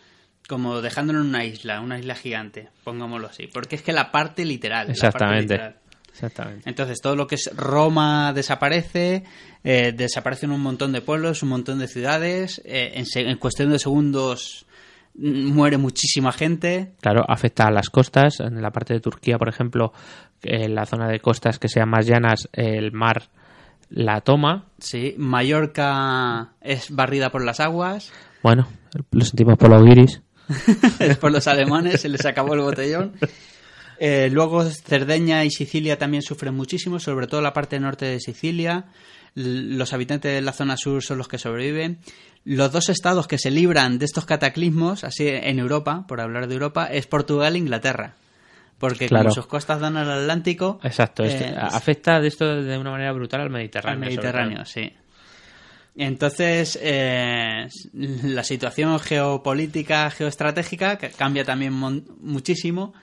[0.47, 3.47] como dejándolo en una isla, una isla gigante, pongámoslo así.
[3.47, 4.88] Porque es que la parte literal.
[4.88, 5.53] la parte Exactamente.
[5.53, 5.75] literal.
[6.12, 6.69] Exactamente.
[6.69, 9.23] Entonces todo lo que es Roma desaparece,
[9.63, 14.65] eh, desaparecen un montón de pueblos, un montón de ciudades, eh, en, cuestión de segundos
[15.19, 16.93] muere muchísima gente.
[17.01, 18.39] Claro, afecta a las costas.
[18.39, 19.93] En la parte de Turquía, por ejemplo,
[20.41, 23.29] en la zona de costas que sean más llanas, el mar
[23.89, 24.65] la toma.
[24.79, 28.12] Sí, Mallorca es barrida por las aguas.
[28.43, 28.67] Bueno,
[29.12, 30.21] lo sentimos por los guiris.
[30.99, 33.13] Después los alemanes se les acabó el botellón.
[33.99, 38.86] Eh, luego Cerdeña y Sicilia también sufren muchísimo, sobre todo la parte norte de Sicilia.
[39.35, 41.99] Los habitantes de la zona sur son los que sobreviven.
[42.45, 46.53] Los dos estados que se libran de estos cataclismos, así en Europa, por hablar de
[46.55, 48.15] Europa, es Portugal e Inglaterra.
[48.77, 49.25] Porque Claro.
[49.25, 53.11] como sus costas dan al Atlántico, Exacto, esto- eh, afecta de esto de una manera
[53.11, 53.93] brutal al Mediterráneo.
[53.93, 54.93] al Mediterráneo, sí.
[55.97, 62.93] Entonces, eh, la situación geopolítica, geoestratégica ca- cambia también muchísimo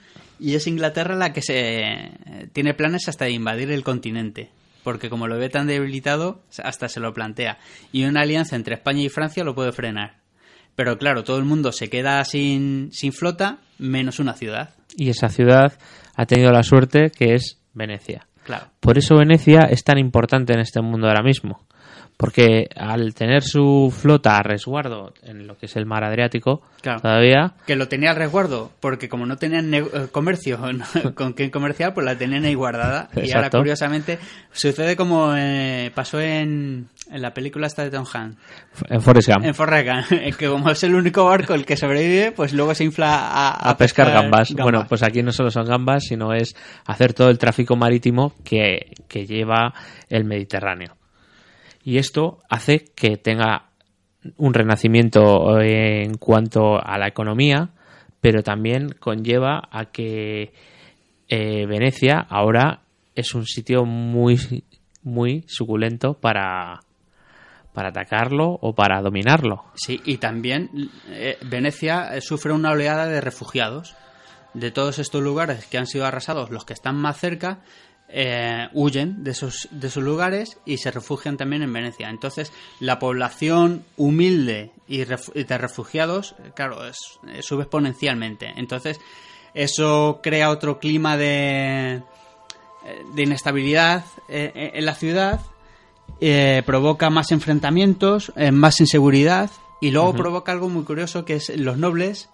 [0.40, 2.10] y es Inglaterra la que se
[2.54, 4.48] tiene planes hasta de invadir el continente,
[4.86, 7.58] porque como lo ve tan debilitado, hasta se lo plantea.
[7.90, 10.18] Y una alianza entre España y Francia lo puede frenar.
[10.76, 14.76] Pero claro, todo el mundo se queda sin, sin flota, menos una ciudad.
[14.96, 15.76] Y esa ciudad
[16.14, 18.28] ha tenido la suerte que es Venecia.
[18.44, 18.66] Claro.
[18.78, 21.65] Por eso Venecia es tan importante en este mundo ahora mismo.
[22.16, 27.00] Porque al tener su flota a resguardo en lo que es el mar Adriático, Claro.
[27.00, 30.58] todavía Que lo tenía al resguardo, porque como no tenían eh, comercio
[31.14, 33.10] con quien comerciar, pues la tenían ahí guardada.
[33.22, 34.18] Y ahora, curiosamente,
[34.52, 38.36] sucede como eh, pasó en, en la película esta de Tom Hanks,
[38.88, 42.32] en Forrest Gump, en Forrest Gump, que como es el único barco el que sobrevive,
[42.32, 44.54] pues luego se infla a, a, pescar, gambas.
[44.54, 46.54] Bueno, pues aquí no solo son gambas, sino es
[46.86, 49.74] hacer todo el tráfico marítimo que, que lleva
[50.08, 50.96] el Mediterráneo.
[51.86, 53.70] Y esto hace que tenga
[54.38, 57.70] un renacimiento eh, en cuanto a la economía,
[58.20, 60.52] pero también conlleva a que
[61.28, 62.80] eh, Venecia ahora
[63.14, 64.64] es un sitio muy,
[65.04, 66.80] muy suculento para,
[67.72, 69.66] para atacarlo o para dominarlo.
[69.76, 73.94] Sí, y también eh, Venecia sufre una oleada de refugiados.
[74.54, 77.60] De todos estos lugares que han sido arrasados, los que están más cerca
[78.08, 82.08] eh, huyen de esos, de esos lugares y se refugian también en Venecia.
[82.08, 88.52] Entonces, la población humilde y, de refugiados, eh, claro, es- eh, sube exponencialmente.
[88.56, 89.00] Entonces,
[89.54, 92.02] eso crea otro clima de,
[93.14, 95.40] de inestabilidad en la ciudad
[96.20, 101.76] eh, provoca más enfrentamientos, más inseguridad y luego provoca algo muy curioso que es los
[101.78, 102.28] nobles,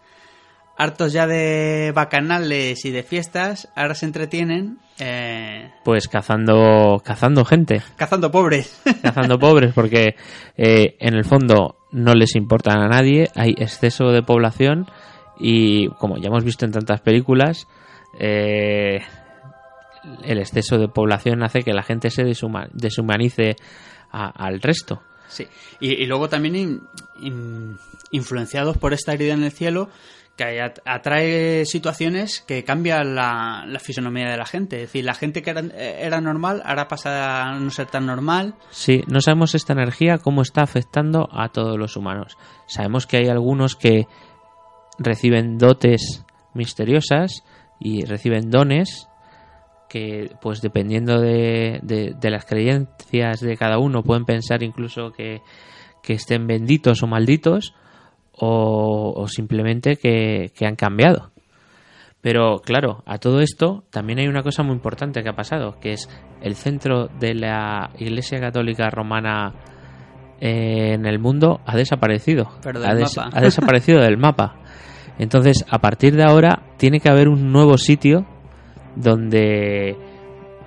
[0.82, 7.82] hartos ya de bacanales y de fiestas, ahora se entretienen eh, Pues cazando, cazando gente.
[7.96, 8.80] cazando pobres.
[9.02, 10.16] cazando pobres porque
[10.56, 14.86] eh, en el fondo no les importan a nadie, hay exceso de población
[15.38, 17.66] y como ya hemos visto en tantas películas,
[18.18, 19.00] eh,
[20.24, 23.56] el exceso de población hace que la gente se deshuma- deshumanice
[24.10, 25.00] a- al resto.
[25.28, 25.46] Sí,
[25.80, 26.80] y, y luego también in-
[27.20, 27.78] in-
[28.10, 29.88] influenciados por esta herida en el cielo
[30.50, 34.76] que at- atrae situaciones que cambian la, fisonomía de la gente.
[34.76, 38.54] Es decir, la gente que era, normal ahora pasa a no ser tan normal.
[38.70, 42.36] Sí, no sabemos esta energía cómo está afectando a todos los humanos.
[42.66, 44.06] Sabemos que hay algunos que
[44.98, 46.24] reciben dotes
[46.54, 47.44] misteriosas
[47.80, 49.08] y reciben dones
[49.88, 55.42] que, pues dependiendo de, las creencias de cada uno, pueden pensar incluso que
[56.08, 57.74] estén benditos o malditos
[58.44, 61.30] o, o simplemente que, que han cambiado.
[62.20, 65.92] Pero claro, a todo esto también hay una cosa muy importante que ha pasado, que
[65.92, 66.08] es
[66.40, 69.54] el centro de la Iglesia Católica Romana
[70.40, 72.50] eh, en el mundo ha desaparecido.
[72.64, 73.30] Pero del ha, des- mapa.
[73.36, 74.56] ha desaparecido del mapa.
[75.18, 78.26] Entonces, a partir de ahora, tiene que haber un nuevo sitio
[78.96, 79.96] donde,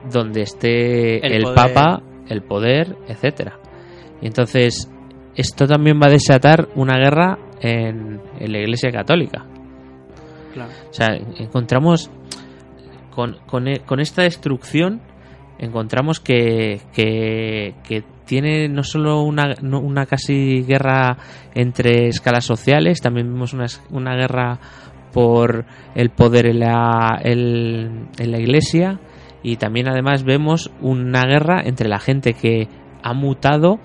[0.09, 1.55] donde esté El el, poder.
[1.55, 3.59] Papa, el poder, etcétera.
[4.21, 4.89] Y entonces,
[5.35, 9.45] esto también va a desatar una guerra en, en la Iglesia Católica.
[10.53, 10.71] Claro.
[10.89, 12.09] O sea, encontramos
[13.11, 15.01] con, con, e- con esta destrucción
[15.57, 21.17] encontramos que, que, que tiene no solo una, una casi guerra
[21.53, 24.59] entre escalas sociales, también vemos una, una guerra
[25.13, 28.99] por el poder en la, en la iglesia
[29.43, 32.67] y también además vemos una guerra entre la gente que
[33.01, 33.79] ha mutado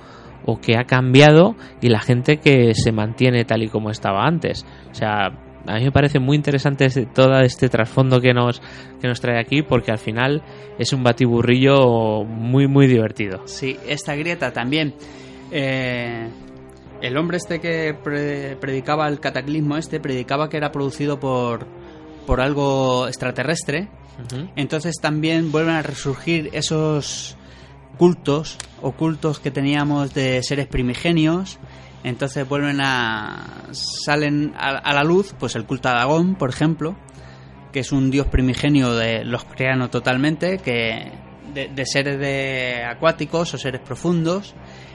[0.47, 4.65] o que ha cambiado y la gente que se mantiene tal y como estaba antes.
[4.91, 5.27] O sea,
[5.67, 8.61] a mí me parece muy interesante este- todo este trasfondo que nos,
[9.01, 10.43] que nos trae aquí porque al final
[10.79, 13.43] es un batiburrillo muy muy divertido.
[13.47, 14.95] Sí, esta grieta también.
[15.53, 16.29] eh,
[17.03, 21.67] el hombre este que pre- predicaba el cataclismo este, predicaba que era producido por,
[22.27, 23.89] por algo extraterrestre.
[24.55, 27.39] Entonces también vuelven a resurgir esos
[28.01, 31.59] cultos ocultos que teníamos de seres primigenios.
[32.03, 33.69] Entonces vuelven a.
[33.73, 36.97] salen a, a la luz, pues el culto a Dagón, por ejemplo,
[37.75, 41.13] que es un dios primigenio de los creanos totalmente, que
[41.53, 44.55] de, seres de acuáticos o seres profundos.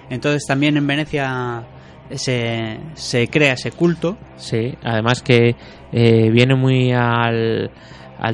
[0.09, 1.63] Entonces también en Venecia
[2.09, 4.17] se, se crea ese culto.
[4.37, 5.55] Sí, además que
[5.91, 7.69] eh, viene muy al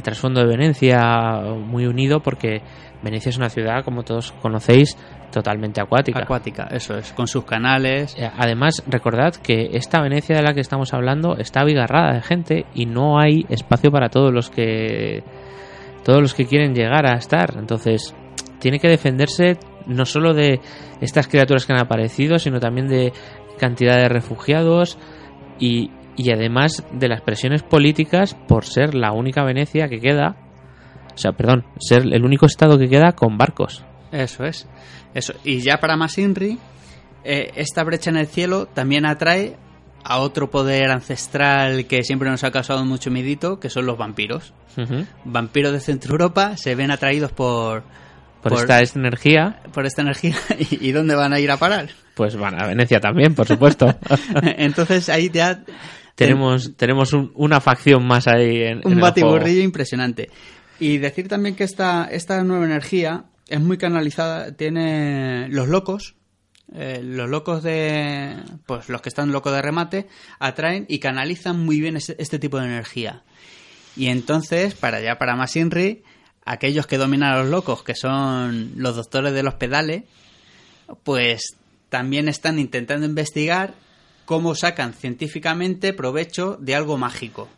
[0.01, 2.61] trasfondo de Venecia, muy unido, porque
[3.03, 4.97] Venecia es una ciudad, como todos conocéis,
[5.31, 6.19] totalmente acuática.
[6.19, 8.15] Acuática, eso es, con sus canales.
[8.17, 12.65] Eh, Además, recordad que esta Venecia de la que estamos hablando está abigarrada de gente
[12.73, 15.23] y no hay espacio para todos los que
[16.03, 17.55] todos los que quieren llegar a estar.
[17.57, 18.15] Entonces,
[18.59, 20.59] tiene que defenderse no solo de
[20.99, 23.13] estas criaturas que han aparecido, sino también de
[23.57, 24.97] cantidad de refugiados
[25.59, 30.35] y, y además de las presiones políticas por ser la única Venecia que queda,
[31.13, 33.83] o sea, perdón, ser el único estado que queda con barcos.
[34.11, 34.67] Eso es.
[35.13, 35.33] Eso.
[35.43, 36.57] Y ya para más Inri,
[37.23, 39.55] eh, esta brecha en el cielo también atrae
[40.03, 44.53] a otro poder ancestral que siempre nos ha causado mucho midito, que son los vampiros.
[45.25, 47.83] Vampiros de Centro Europa se ven atraídos por,
[48.41, 50.33] Por, esta, esta energía, por esta energía
[50.71, 51.89] y, ¿dónde van a ir a parar?
[52.15, 53.93] pues van a Venecia también, por supuesto.
[54.57, 55.63] Entonces ahí ya
[56.15, 59.61] tenemos tenemos un- una facción más ahí en, en un el batiburrillo juego.
[59.63, 60.29] impresionante.
[60.81, 66.15] Y decir también que esta, esta nueva energía es muy canalizada, tiene los locos,
[66.73, 70.07] eh, los locos de, pues los que están locos de remate,
[70.39, 73.21] atraen y canalizan muy bien este, tipo de energía.
[73.95, 76.01] Y entonces, para allá, para más Inri,
[76.45, 80.05] aquellos que dominan a los locos, que son los doctores de los pedales,
[81.03, 81.57] pues
[81.89, 83.75] también están intentando investigar
[84.25, 87.49] cómo sacan científicamente provecho de algo mágico.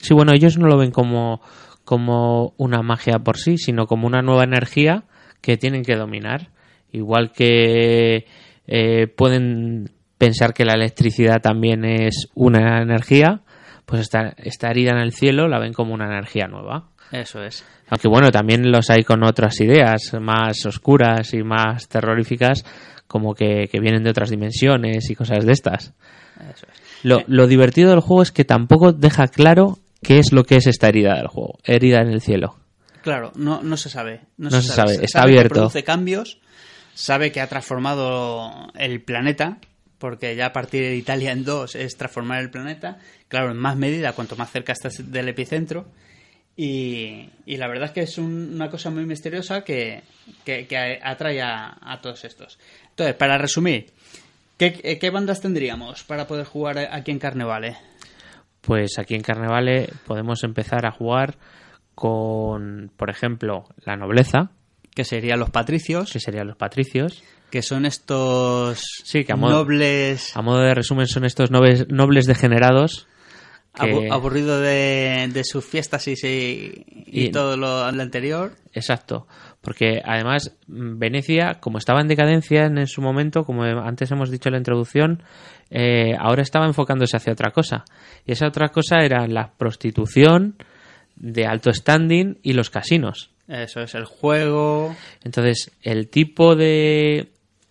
[0.00, 1.40] Sí, bueno, ellos no lo ven como,
[1.88, 5.04] como una magia por sí, sino como una nueva energía
[5.40, 6.50] que tienen que dominar.
[6.92, 8.26] Igual que
[8.66, 13.40] eh, pueden pensar que la electricidad también es una energía,
[13.86, 16.90] pues esta, esta herida en el cielo la ven como una energía nueva.
[17.10, 17.64] Eso es.
[17.88, 22.66] Aunque bueno, también los hay con otras ideas más oscuras y más terroríficas,
[23.06, 25.94] como que, que vienen de otras dimensiones y cosas de estas.
[26.38, 26.82] Eso es.
[27.02, 30.66] Lo, lo divertido del juego es que tampoco deja claro qué es lo que es
[30.66, 32.56] esta herida del juego, herida en el cielo.
[33.02, 34.22] Claro, no, no se sabe.
[34.36, 35.54] No, No se sabe, está que abierto.
[35.54, 36.38] produce cambios,
[36.94, 39.58] sabe que ha transformado el planeta,
[39.98, 43.76] porque ya a partir de Italia en dos es transformar el planeta, claro, en más
[43.76, 45.86] medida cuanto más cerca estás del epicentro.
[46.56, 50.02] Y, y la verdad es que es un- una cosa muy misteriosa que,
[50.44, 52.58] que- que atrae a, a todos estos.
[52.90, 53.92] Entonces, para resumir,
[54.56, 57.76] ¿qué, qué bandas tendríamos para poder jugar aquí en Carnevale?
[58.60, 61.36] Pues aquí en Carnevale podemos empezar a jugar
[61.94, 64.50] con, por ejemplo, la nobleza,
[64.94, 67.22] Que serían los patricios, que serían los patricios.
[67.50, 71.88] que son estos Sí, que a modo- nobles A modo de resumen, son estos nobles,
[71.88, 73.07] nobles degenerados.
[73.84, 78.52] Que- aburrido de, de sus fiestas y, y, y todo lo, lo anterior.
[78.72, 79.26] Exacto,
[79.60, 84.48] porque además Venecia, como estaba en decadencia en, en su momento, como antes hemos dicho
[84.48, 85.22] en la introducción,
[85.70, 87.84] eh, ahora estaba enfocándose hacia otra cosa.
[88.26, 90.56] Y esa otra cosa era la prostitución
[91.16, 93.30] de alto standing y los casinos.
[93.48, 94.94] Eso es el juego.
[95.24, 97.28] Entonces, el tipo de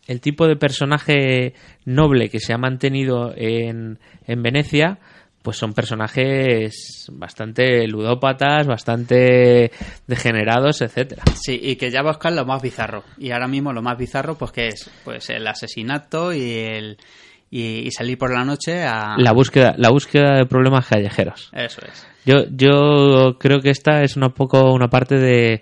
[0.08, 1.54] el tipo de personaje
[1.86, 5.00] noble que se ha mantenido en, en Venecia,
[5.48, 9.72] pues son personajes bastante ludópatas, bastante
[10.06, 11.24] degenerados, etcétera.
[11.42, 13.06] Sí, y que ya buscar lo más bizarro.
[13.18, 16.98] Y ahora mismo lo más bizarro, pues que es pues el asesinato y el
[17.50, 19.16] y, y salir por la noche a.
[19.18, 21.50] La búsqueda, la búsqueda de problemas callejeros.
[21.54, 22.06] Eso es.
[22.26, 25.62] Yo, yo creo que esta es un poco una parte de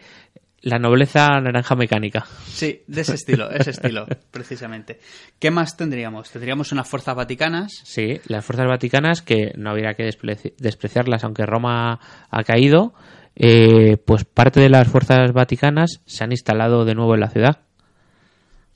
[0.66, 2.26] la nobleza naranja mecánica.
[2.46, 5.00] Sí, de ese estilo, ese estilo, precisamente.
[5.40, 6.30] ¿Qué más tendríamos?
[6.32, 7.72] Tendríamos unas fuerzas vaticanas.
[7.84, 12.00] Sí, las fuerzas vaticanas, que no habría que despreci- despreciarlas, aunque Roma
[12.30, 12.94] ha caído,
[13.36, 17.60] eh, pues parte de las fuerzas vaticanas se han instalado de nuevo en la ciudad.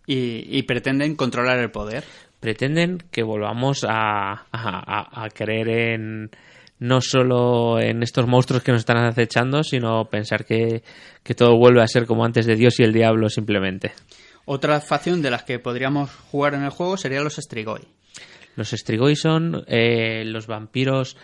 [0.06, 2.04] Y, y pretenden controlar el poder.
[2.40, 6.32] Pretenden que volvamos a, a- a- a creer en
[6.80, 10.84] no solo en estos monstruos que nos están acechando, sino pensar que,
[11.24, 13.92] que todo vuelve a ser como antes de Dios y el diablo simplemente.
[14.46, 17.82] Otra facción de las que podríamos jugar en el juego serían los Strigoi.
[18.56, 21.18] Los Strigoi son eh, los vampiros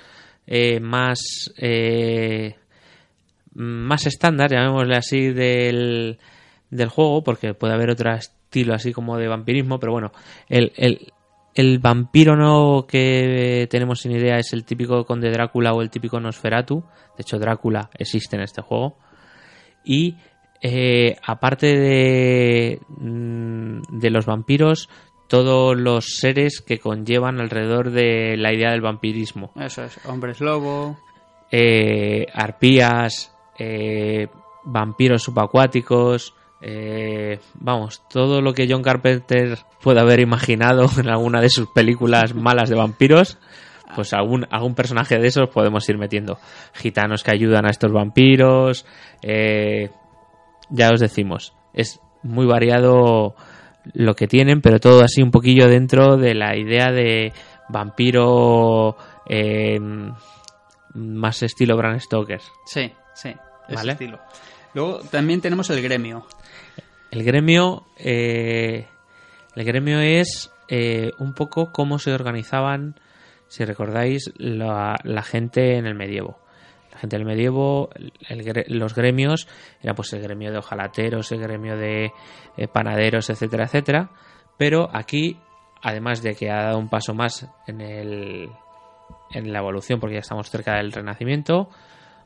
[0.45, 2.55] eh, más eh,
[3.55, 6.19] más estándar, llamémosle así, del,
[6.69, 10.11] del juego, porque puede haber otro estilo así como de vampirismo, pero bueno,
[10.49, 11.13] el, el,
[11.55, 16.19] el vampiro no que tenemos sin idea es el típico conde Drácula o el típico
[16.19, 16.83] Nosferatu.
[17.17, 18.97] De hecho, Drácula existe en este juego.
[19.85, 20.17] Y
[20.61, 24.89] eh, aparte de, mm, de los vampiros,
[25.27, 29.51] todos los seres que conllevan alrededor de la idea del vampirismo.
[29.55, 30.97] Eso es, hombres lobo.
[31.51, 34.27] Eh, arpías, eh,
[34.65, 36.33] vampiros subacuáticos,
[36.67, 42.33] eh, vamos, todo lo que John Carpenter puede haber imaginado en alguna de sus películas
[42.33, 43.37] malas de vampiros,
[43.93, 46.39] pues algún, algún personaje de esos podemos ir metiendo.
[46.73, 48.87] Gitanos que ayudan a estos vampiros,
[49.21, 49.91] eh,
[50.71, 53.35] ya os decimos, es muy variado
[53.93, 57.31] lo que tienen, pero todo así un poquillo dentro de la idea de
[57.69, 58.97] vampiro
[59.29, 59.79] eh,
[60.95, 62.41] más estilo Bram Stoker.
[62.65, 63.29] Sí, sí,
[63.67, 63.91] ese Vale.
[63.91, 64.19] estilo.
[64.73, 66.25] Luego también tenemos el gremio.
[67.15, 68.87] El gremio, eh,
[69.55, 72.99] el gremio es eh, un poco cómo se organizaban,
[73.47, 76.37] si recordáis, la, gente en el medievo.
[76.91, 77.89] La gente del medievo,
[78.67, 79.47] los gremios,
[79.81, 82.11] era pues el gremio de ojalateros, el gremio de
[82.57, 84.09] eh, panaderos, etcétera, etcétera.
[84.57, 85.39] Pero aquí,
[85.81, 88.49] además de que ha dado un paso más en el
[89.31, 91.69] en la evolución, porque ya estamos cerca del renacimiento,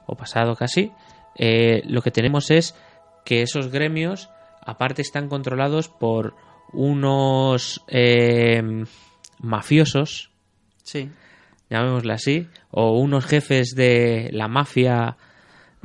[0.08, 0.92] o pasado casi,
[1.36, 2.76] eh, lo que tenemos es
[3.24, 4.32] que esos gremios
[4.70, 6.36] aparte están controlados por
[6.72, 8.62] unos eh,
[9.40, 10.32] mafiosos,
[10.84, 11.10] Sí.
[11.70, 15.18] llamémosle así, o unos jefes de la mafia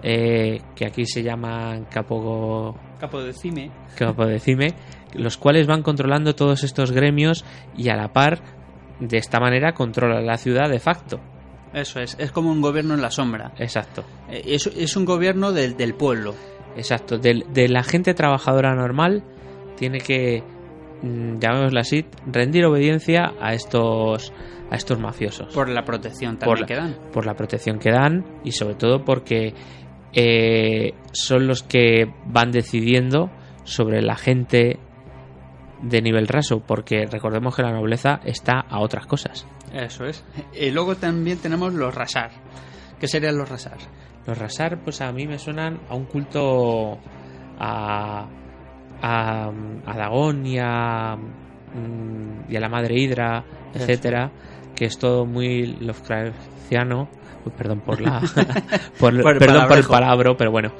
[0.02, 3.70] eh, que aquí se llaman capo, Capo de cime.
[3.96, 4.74] capo de cime,
[5.14, 7.44] los cuales van controlando todos estos gremios
[7.76, 8.42] y a la par
[9.00, 11.20] de esta manera controlan la ciudad de facto.
[11.72, 13.52] Eso es, es como un gobierno en la sombra.
[13.58, 14.04] Exacto.
[14.30, 16.34] Eh, Es, es un gobierno del, del pueblo.
[16.76, 19.22] Exacto, del- de, la gente trabajadora normal
[19.76, 20.42] tiene que,
[21.02, 24.32] mm, llamémoslo así, rendir obediencia a estos,
[24.70, 25.54] a estos mafiosos.
[25.54, 27.10] Por la protección Por también la- que dan.
[27.12, 29.54] por la protección que dan y sobre todo porque
[30.16, 33.30] eh, son los que van decidiendo
[33.64, 34.78] sobre la gente
[35.82, 39.44] de nivel raso, porque recordemos que la nobleza está a otras cosas.
[39.72, 40.24] Eso es.
[40.58, 42.30] Y luego también tenemos los rasar.
[43.00, 43.78] ¿Qué serían los rasar?
[44.26, 46.98] Los rasar, pues a mí me suenan a un culto
[47.58, 48.26] a,
[49.02, 49.50] a,
[49.86, 53.44] a Dagón y a, mm, y a la madre Hidra,
[53.74, 54.30] etcétera,
[54.74, 57.08] que es todo muy Lovecraftiano.
[57.58, 58.20] Perdón por la
[58.98, 60.72] por- Por el perdón por el palabro, pero bueno,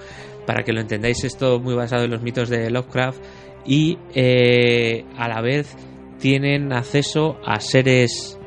[0.46, 3.22] para que lo entendáis, es todo muy basado en los mitos de Lovecraft
[3.66, 5.76] y eh, a la vez
[6.18, 8.38] tienen acceso a seres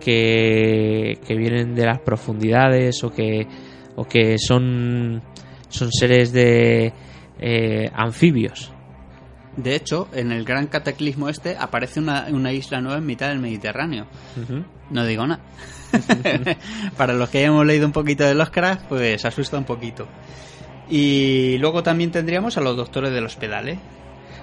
[0.00, 3.46] que, que vienen de las profundidades o que,
[3.96, 5.22] o que son,
[5.68, 6.92] son seres de
[7.38, 8.72] eh, anfibios.
[9.56, 13.40] De hecho, en el gran cataclismo este aparece una, una isla nueva en mitad del
[13.40, 14.06] Mediterráneo.
[14.90, 15.42] No digo nada.
[16.96, 20.06] Para los que hayamos leído un poquito de Lovecraft, pues asusta un poquito.
[20.88, 23.78] Y luego también tendríamos a los doctores del hospital, ¿eh?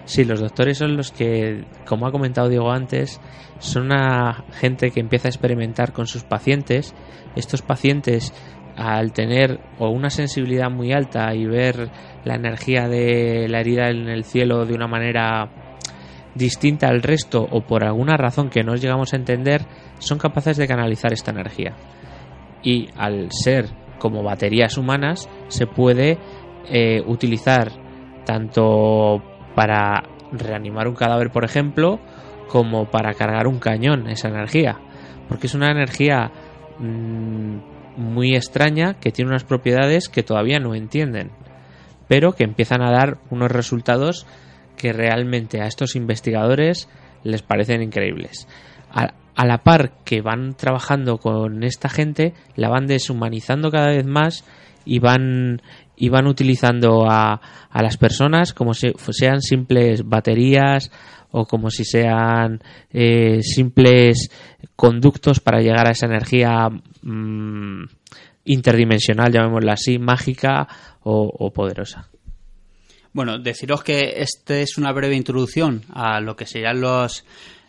[0.06, 3.20] Sí, los doctores son los que, como ha comentado Diego antes,
[3.60, 6.96] son una gente que empieza a experimentar con sus pacientes.
[7.36, 8.34] Estos pacientes,
[8.78, 11.90] al tener o una sensibilidad muy alta y ver
[12.24, 15.50] la energía de la herida en el cielo de una manera
[16.36, 19.66] distinta al resto o por alguna razón que no llegamos a entender,
[19.98, 21.74] son capaces de canalizar esta energía.
[22.62, 23.66] Y al ser
[23.98, 26.20] como baterías humanas, se puede
[26.70, 27.72] eh, utilizar
[28.26, 29.24] tanto
[29.56, 32.00] para reanimar un cadáver, por ejemplo,
[32.48, 34.78] como para cargar un cañón, esa energía.
[35.28, 36.32] Porque es una energía
[36.78, 41.32] mm, muy extraña que tiene unas propiedades que todavía no entienden,
[42.08, 44.26] pero que empiezan a dar unos resultados
[44.78, 46.88] que realmente a estos investigadores
[47.24, 48.48] les parecen increíbles.
[48.92, 54.46] A, la par que van trabajando con esta gente, la van deshumanizando cada vez más
[54.86, 55.62] y van
[55.96, 60.92] y van utilizando a, a las personas como si sean simples baterías
[61.32, 62.62] o como si sean
[62.92, 64.30] eh, simples
[64.76, 66.70] conductos para llegar a esa energía
[67.02, 67.84] mm,
[68.46, 70.68] interdimensional, llamémosla así, mágica
[71.04, 72.10] o, poderosa.
[73.14, 77.24] Bueno, deciros que este es una breve introducción a lo que serían los,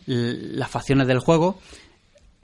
[0.07, 1.61] las facciones del juego.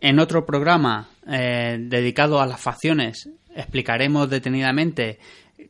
[0.00, 5.18] En otro programa eh, dedicado a las facciones explicaremos detenidamente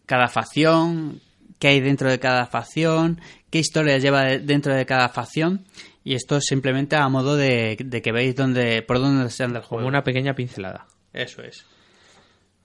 [0.06, 1.20] cada facción,
[1.58, 3.20] qué hay dentro de cada facción,
[3.54, 5.64] qué historia lleva de- dentro de cada facción.
[6.02, 9.60] Y esto es simplemente a modo de, de que veáis dónde, por dónde se anda
[9.60, 9.82] el juego.
[9.82, 10.88] Como una pequeña pincelada.
[11.12, 11.64] Eso es.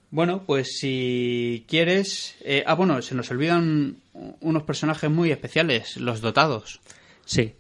[0.10, 2.36] Bueno, pues si quieres...
[2.44, 3.98] eh, ah, bueno, se nos olvidan
[4.42, 6.82] unos personajes muy especiales, los dotados.
[7.26, 7.54] Sí.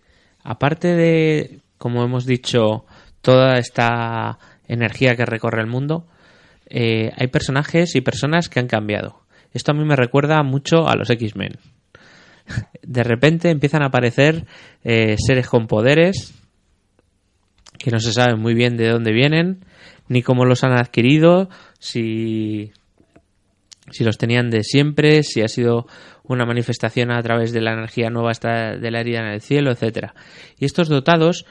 [0.43, 2.85] Aparte de, como hemos dicho,
[3.21, 6.07] toda esta energía que recorre el mundo,
[6.65, 9.21] eh, hay personajes y personas que han cambiado.
[9.53, 11.59] Esto a mí me recuerda mucho a los X-Men.
[12.81, 14.45] De repente empiezan a aparecer
[14.83, 16.33] eh, seres con poderes
[17.79, 19.65] que no se sabe muy bien de dónde vienen,
[20.07, 22.71] ni cómo los han adquirido, si,
[23.89, 25.87] si los tenían de siempre, si ha sido
[26.23, 29.71] una manifestación a través de la energía nueva esta de la herida en el cielo,
[29.71, 30.13] etcétera.
[30.59, 31.45] Y estos dotados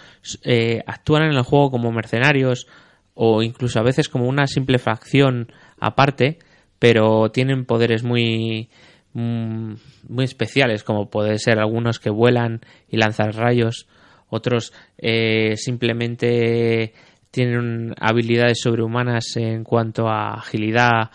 [0.45, 2.69] eh, actúan en el juego como mercenarios
[3.15, 6.39] o incluso a veces como una simple facción aparte,
[6.79, 8.69] pero tienen poderes muy
[9.13, 9.75] mm,
[10.09, 13.87] muy especiales, como puede ser algunos que vuelan y lanzan rayos,
[14.29, 16.93] otros eh, simplemente
[17.31, 21.11] tienen habilidades sobrehumanas en cuanto a agilidad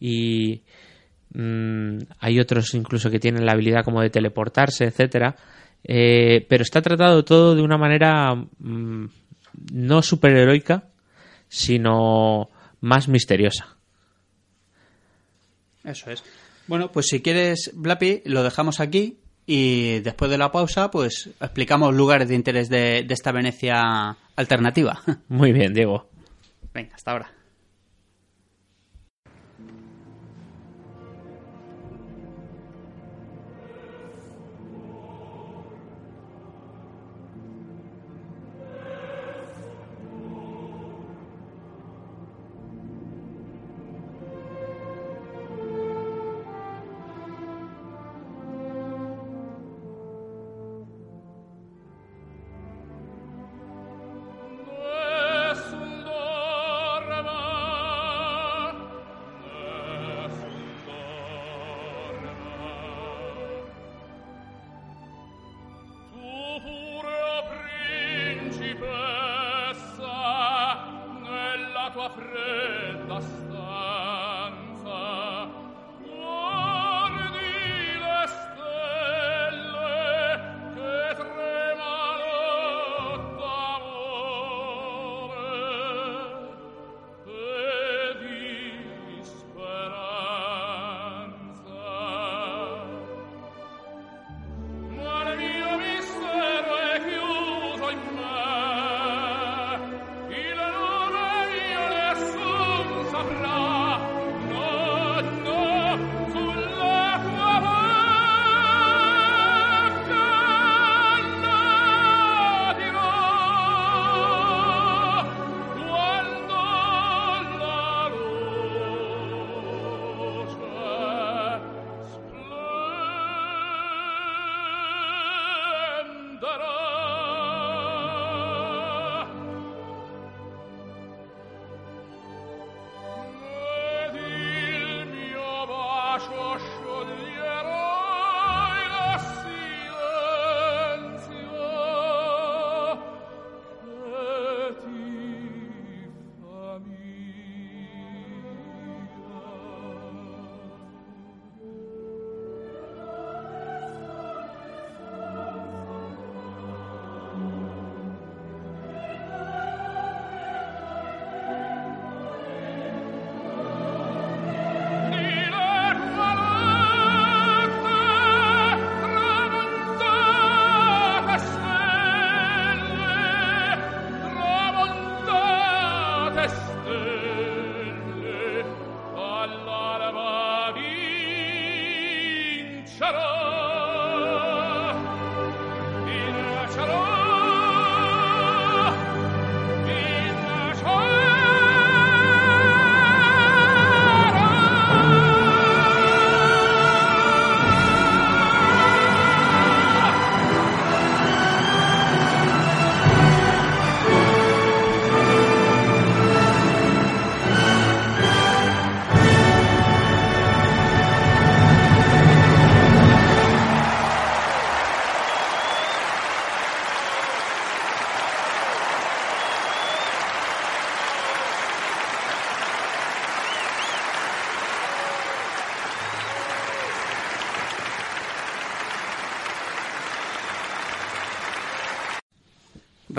[0.00, 0.62] y
[1.34, 5.36] mm, hay otros incluso que tienen la habilidad como de teleportarse, etcétera.
[5.86, 9.06] Eh, pero está tratado todo de una manera mm,
[9.72, 10.88] no superheroica,
[11.48, 12.48] sino
[12.80, 13.76] más misteriosa.
[15.84, 16.24] Eso es.
[16.66, 21.94] Bueno, pues si quieres, Blapi, lo dejamos aquí y después de la pausa, pues explicamos
[21.94, 25.02] lugares de interés de, de esta Venecia alternativa.
[25.28, 26.08] Muy bien, Diego.
[26.72, 27.33] Venga, hasta ahora.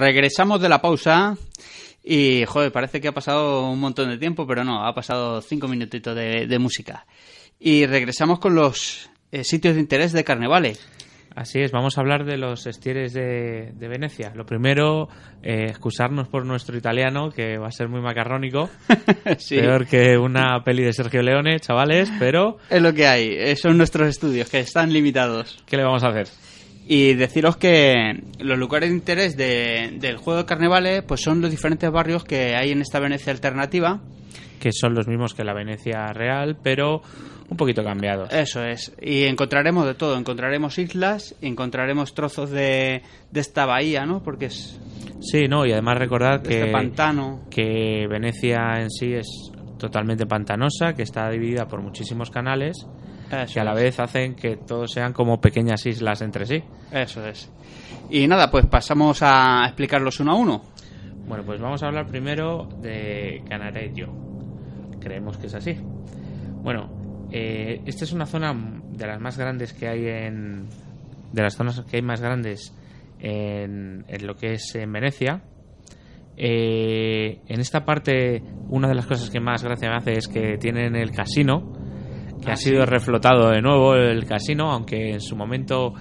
[0.06, 1.36] Regresamos de la pausa
[2.04, 5.68] y, joder, parece que ha pasado un montón de tiempo, pero no, ha pasado cinco
[5.68, 7.08] minutitos de, de música.
[7.60, 10.78] Y regresamos con los eh, sitios de interés de Carnevale.
[11.36, 14.32] Así es, vamos a hablar de los estieres de, de Venecia.
[14.36, 15.10] Lo primero,
[15.42, 18.70] eh, excusarnos por nuestro italiano, que va a ser muy macarrónico.
[19.40, 19.58] Sí.
[19.58, 24.08] Peor que una peli de Sergio Leone, chavales, pero Es lo que hay, son nuestros
[24.08, 25.64] estudios, que están limitados.
[25.66, 26.28] ¿qué le vamos a hacer?
[26.88, 31.50] Y deciros que los lugares de interés de- del juego de Carnevale pues son los
[31.50, 34.02] diferentes barrios que hay en esta Venecia alternativa.
[34.60, 37.02] Que son los mismos que la Venecia real, pero
[37.50, 38.32] un poquito cambiados.
[38.34, 38.94] Eso es.
[39.02, 40.18] Y encontraremos de todo.
[40.18, 44.22] Encontraremos islas, encontraremos trozos de, de esta bahía, ¿no?
[44.24, 44.80] Porque es
[45.22, 47.42] Sí, no, y además recordad de que, este pantano.
[47.50, 52.86] que Venecia en sí es totalmente pantanosa, que está dividida por muchísimos canales,
[53.32, 53.82] Eso que a la es.
[53.82, 56.64] vez hacen que todos sean como pequeñas islas entre sí.
[56.92, 57.52] Eso es.
[58.10, 60.62] Y nada, pues pasamos a explicarlos uno a uno.
[61.28, 64.14] Bueno, pues vamos a hablar primero de Canareggio.
[65.00, 65.76] Creemos que es así.
[66.62, 68.54] Bueno, eh, esta es una zona
[68.92, 70.68] de las más grandes que hay en.
[71.32, 72.74] de las zonas que hay más grandes
[73.20, 75.42] en, en lo que es en Venecia.
[76.38, 80.58] Eh, en esta parte, una de las cosas que más gracia me hace es que
[80.58, 81.74] tienen el casino,
[82.44, 82.90] que Ah, ha sido sí.
[82.90, 85.94] reflotado de nuevo el casino, aunque en su momento,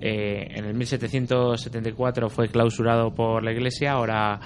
[0.00, 3.92] eh, en el 1774, fue clausurado por la iglesia.
[3.92, 4.38] Ahora,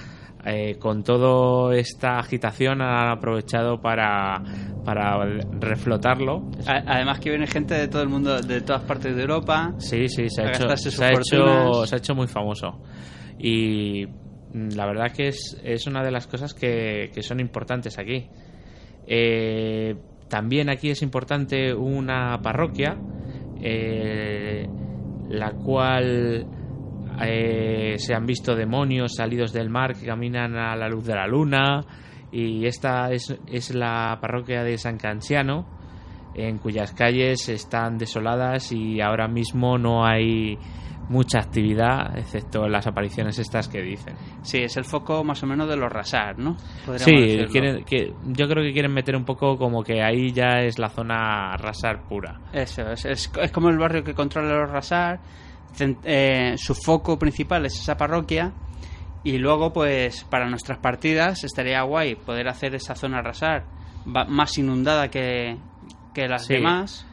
[0.45, 4.43] eh, con toda esta agitación, han aprovechado para,
[4.85, 5.25] para
[5.61, 6.51] reflotarlo.
[6.67, 9.75] Además que viene gente de todo el mundo, de todas partes de Europa.
[9.79, 12.81] Sí, sí, se ha, hecho, se, ha hecho, se ha hecho muy famoso.
[13.39, 17.99] Y mm, la verdad que es, es una de las cosas que, que son importantes
[17.99, 18.29] aquí.
[19.09, 19.97] Eh,
[20.29, 22.97] también aquí es importante una parroquia,
[23.61, 24.69] eh,
[25.29, 26.47] la cual
[27.23, 31.27] eh, se han visto demonios salidos del mar que caminan a la luz de la
[31.27, 31.85] luna.
[32.33, 35.67] Y esta es, es la parroquia de San Canciano,
[36.35, 40.59] en cuyas calles están desoladas y ahora mismo no hay
[41.09, 44.15] mucha actividad, excepto las apariciones estas que dicen.
[44.43, 46.57] Sí, es el foco más o menos de los rasar, ¿no?
[46.85, 50.61] Podríamos Sí, quieren, que, yo creo que quieren meter un poco como que ahí ya
[50.63, 52.41] es la zona rasar pura.
[52.53, 55.21] Eso, es, es, es como el barrio que controla los rasar.
[56.05, 58.53] Eh, su foco principal es esa parroquia.
[59.25, 63.65] Y luego, pues, para nuestras partidas estaría guay poder hacer esa zona rasar
[64.05, 65.57] más inundada que,
[66.15, 66.55] que las Sí.
[66.55, 67.05] demás.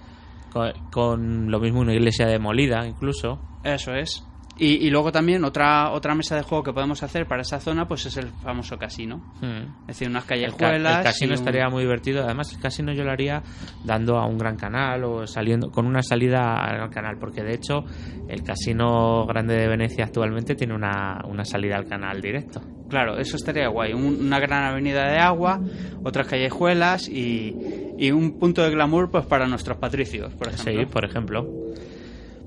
[0.52, 3.40] Con, con lo mismo una iglesia demolida incluso.
[3.64, 4.24] Eso es.
[4.56, 7.88] Y, y luego también otra otra mesa de juego que podemos hacer para esa zona,
[7.88, 9.34] pues es el famoso casino.
[9.42, 9.82] Hmm.
[9.82, 10.98] Es decir, unas El, ca- callejuelas.
[10.98, 12.24] el casino un- estaría muy divertido.
[12.24, 13.42] Además, el casino yo lo haría
[13.84, 17.56] dando a un gran canal o saliendo con una salida al gran canal, porque de
[17.56, 17.84] hecho
[18.30, 22.62] el casino grande de Venecia actualmente tiene una, una salida al canal directo.
[22.90, 23.94] Claro, eso estaría guay.
[23.94, 25.60] Un- una gran avenida de agua,
[26.04, 27.56] otras callejuelas y,
[27.98, 30.74] y un punto de glamour pues para nuestros patricios, por ejemplo.
[30.80, 31.48] Sí, por ejemplo.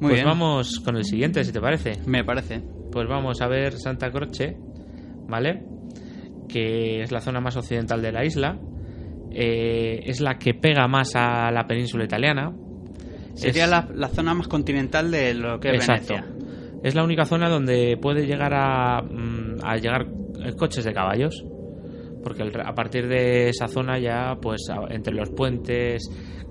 [0.01, 0.27] Muy pues bien.
[0.27, 1.93] vamos con el siguiente, si te parece.
[2.07, 2.63] Me parece.
[2.93, 4.57] Pues vamos a ver Santa Croce,
[5.29, 5.63] ¿vale?
[6.49, 8.59] Que es la zona más occidental de la isla.
[9.33, 12.53] Eh, es la que pega más a la península italiana.
[13.35, 16.15] Sería Es- la, la zona más continental de lo que es Exacto.
[16.15, 16.33] Venecia.
[16.83, 20.07] Es la única zona donde puede llegar a, mm, a llegar
[20.59, 21.45] coches de caballos.
[22.27, 26.03] Porque el- a partir de esa zona ya, pues entre los puentes,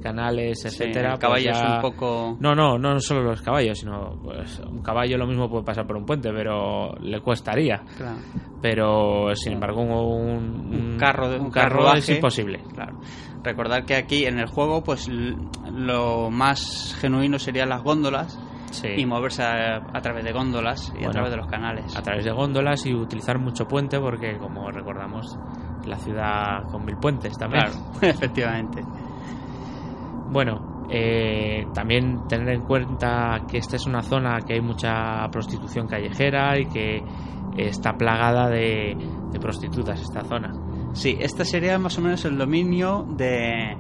[0.02, 2.38] canales, Sí, etcétera, el caballo pues es un poco...
[2.40, 5.98] No, no, no solo los caballos, sino pues un caballo lo mismo puede pasar por
[5.98, 7.82] un puente, pero le costaría.
[7.98, 8.20] Claro,
[8.62, 12.62] Pero sin embargo un, Un carro un un carro es imposible.
[12.74, 13.00] claro.
[13.44, 18.40] Recordar que aquí en el juego pues lo más genuino serían las góndolas
[18.72, 18.90] Sí.
[18.98, 21.96] y moverse a, a través de góndolas y a través de los canales.
[21.96, 25.38] a través de góndolas y utilizar mucho puente porque como recordamos
[25.86, 27.64] la ciudad con mil puentes también.
[27.66, 28.82] Claro, efectivamente.
[30.32, 35.88] Bueno, eh, también tener en cuenta que esta es una zona que hay mucha prostitución
[35.88, 37.04] callejera y que
[37.58, 38.98] está plagada de,
[39.32, 40.52] de prostitutas esta zona.
[40.94, 43.78] Sí, este sería más o menos el dominio de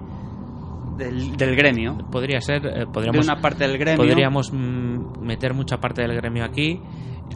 [0.98, 1.98] del, del gremio.
[2.12, 3.98] Podría ser, eh, De podríamos, una parte del gremio.
[4.06, 6.80] podríamos mm, meter mucha parte del gremio aquí,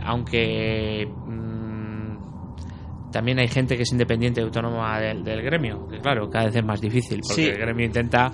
[0.03, 6.29] aunque mm, también hay gente que es independiente y autónoma del, del gremio, que claro,
[6.29, 7.49] cada vez es más difícil, porque Sí.
[7.49, 8.31] el gremio intenta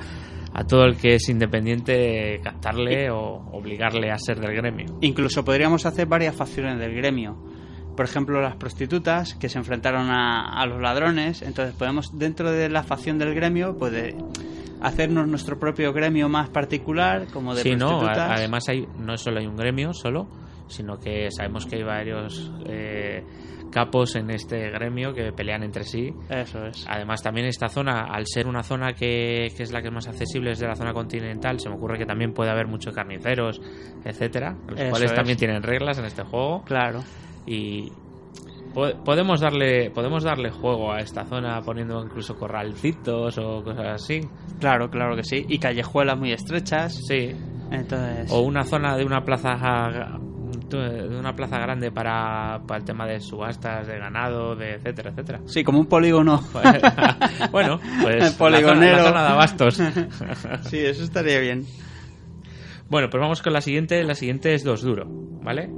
[0.54, 4.98] a todo el que es independiente captarle o obligarle a ser del gremio.
[5.02, 7.38] Incluso podríamos hacer varias facciones del gremio.
[7.96, 11.42] Por ejemplo, las prostitutas que se enfrentaron a, a los ladrones.
[11.42, 14.16] Entonces podemos, dentro de la facción del gremio, pues de-
[14.88, 18.18] hacernos nuestro propio gremio más particular, como de Sí, no, prostitutas.
[18.18, 20.28] A- además hay, no solo hay un gremio solo,
[20.68, 23.24] sino que sabemos que hay varios eh,
[23.72, 26.86] capos en este gremio que pelean entre sí Eso es.
[26.88, 30.08] Además, también esta zona, al ser una zona que, que es la que es más
[30.08, 33.62] accesible desde la zona continental, se me ocurre que también puede haber muchos carniceros,
[34.04, 35.16] etcétera, los Eso cuales es.
[35.16, 37.02] también tienen reglas en este juego Claro.
[37.46, 37.92] y
[39.04, 44.22] podemos darle podemos darle juego a esta zona poniendo incluso corralcitos o cosas así.
[44.60, 45.46] Claro, claro que sí.
[45.48, 47.00] Y callejuelas muy estrechas.
[47.08, 47.32] Sí.
[47.72, 48.32] Entonces.
[48.32, 49.58] O una zona de una plaza
[50.70, 55.42] de una plaza grande para, para el tema de subastas, de ganado, de etcétera, etcétera.
[55.46, 56.42] Sí, como un polígono.
[57.52, 58.98] bueno, pues Poligonero.
[58.98, 59.82] La, zona, la zona de abastos.
[60.70, 61.66] sí, eso estaría bien.
[62.90, 64.04] Bueno, pues vamos con la siguiente.
[64.04, 65.70] La siguiente es Dos Duro, ¿vale?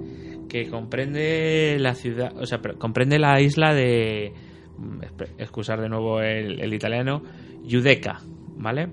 [0.49, 4.33] Que comprende la ciudad, o sea, comprende la isla de,
[4.77, 5.01] mm,
[5.37, 7.21] excusar de nuevo el, el italiano,
[7.65, 8.19] Giudecca,
[8.55, 8.89] ¿vale?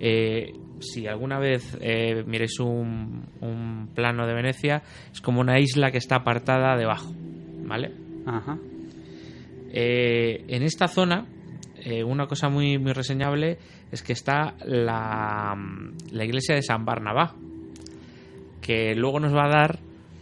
[0.00, 4.82] Eh, si alguna vez eh, miréis un, un plano de Venecia,
[5.12, 7.12] es como una isla que está apartada debajo,
[7.64, 7.92] ¿vale?
[8.26, 8.58] Ajá.
[9.70, 11.26] Eh, en esta zona,
[11.76, 13.58] eh, una cosa muy, muy reseñable
[13.90, 15.56] es que está la,
[16.10, 17.34] la iglesia de San Barnabá,
[18.60, 19.78] que luego nos va a dar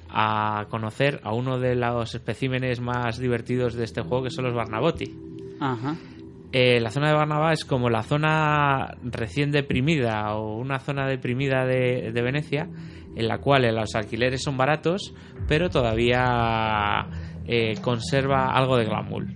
[0.09, 4.55] a conocer a uno de los especímenes más divertidos de este juego, que son los
[4.55, 5.15] Barnabotti.
[5.61, 5.97] Ajá.
[6.53, 11.67] Eh, la zona de Barnabá es como la zona recién deprimida o una zona deprimida
[11.67, 12.69] de, de Venecia,
[13.15, 15.13] en la cual los alquileres son baratos,
[15.49, 17.09] pero todavía
[17.47, 19.27] eh, conserva algo de glamour.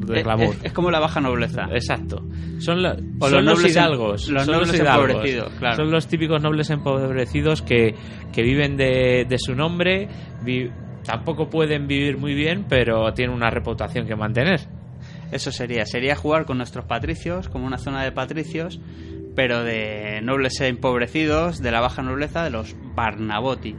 [0.00, 0.54] De Es, glamour.
[0.56, 1.68] es- es como la baja nobleza.
[1.72, 2.22] Exacto.
[2.58, 4.28] Son, la- O son los los, nobles em- hidalgos.
[4.28, 5.08] los son nobles hidalgos.
[5.10, 5.76] empobrecidos, claro.
[5.76, 7.94] Son los típicos nobles empobrecidos que,
[8.32, 10.08] que viven de, de su nombre.
[10.42, 10.70] vi-
[11.04, 14.60] tampoco pueden vivir muy bien, pero tienen una reputación que mantener.
[15.32, 15.84] Eso sería.
[15.84, 18.80] Sería jugar con nuestros patricios, como una zona de patricios,
[19.36, 22.74] pero de nobles empobrecidos, de la baja nobleza, de los.
[23.64, 23.74] Y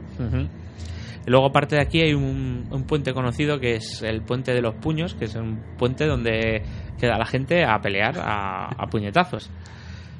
[1.26, 4.74] Luego, aparte de aquí, hay un, un puente conocido que es el Puente de los
[4.76, 6.62] Puños, que es un puente donde
[7.00, 9.50] queda la gente a pelear a, a puñetazos.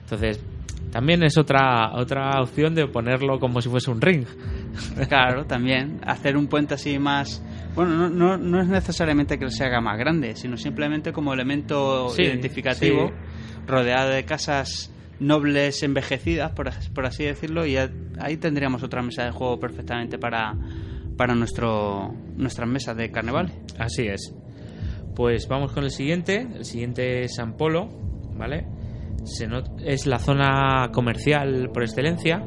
[0.03, 0.45] Entonces,
[0.91, 4.25] también es otra, otra opción de ponerlo como si fuese un ring.
[5.09, 6.01] Claro, también.
[6.07, 7.43] Hacer un puente así más.
[7.75, 12.09] Bueno, no, no, no es necesariamente que se haga más grande, sino simplemente como elemento
[12.11, 13.15] Sí, identificativo, sí.
[13.67, 19.31] rodeado de casas nobles envejecidas, por, por así decirlo, y ahí tendríamos otra mesa de
[19.31, 20.55] juego perfectamente para,
[21.17, 23.51] para nuestro, nuestras mesas de carnaval.
[23.79, 24.35] Así es.
[25.15, 26.47] Pues vamos con el siguiente.
[26.55, 27.89] El siguiente es San Polo,
[28.37, 28.67] ¿vale?
[29.25, 32.43] Se not- es la zona comercial por excelencia.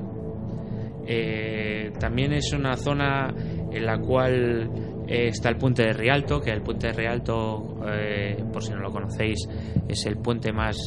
[1.08, 3.34] Eh, también es una zona
[3.72, 4.70] en la cual
[5.08, 8.80] eh, está el puente de Rialto, que el puente de Rialto, eh, por si no
[8.80, 9.40] lo conocéis,
[9.88, 10.78] es el puente más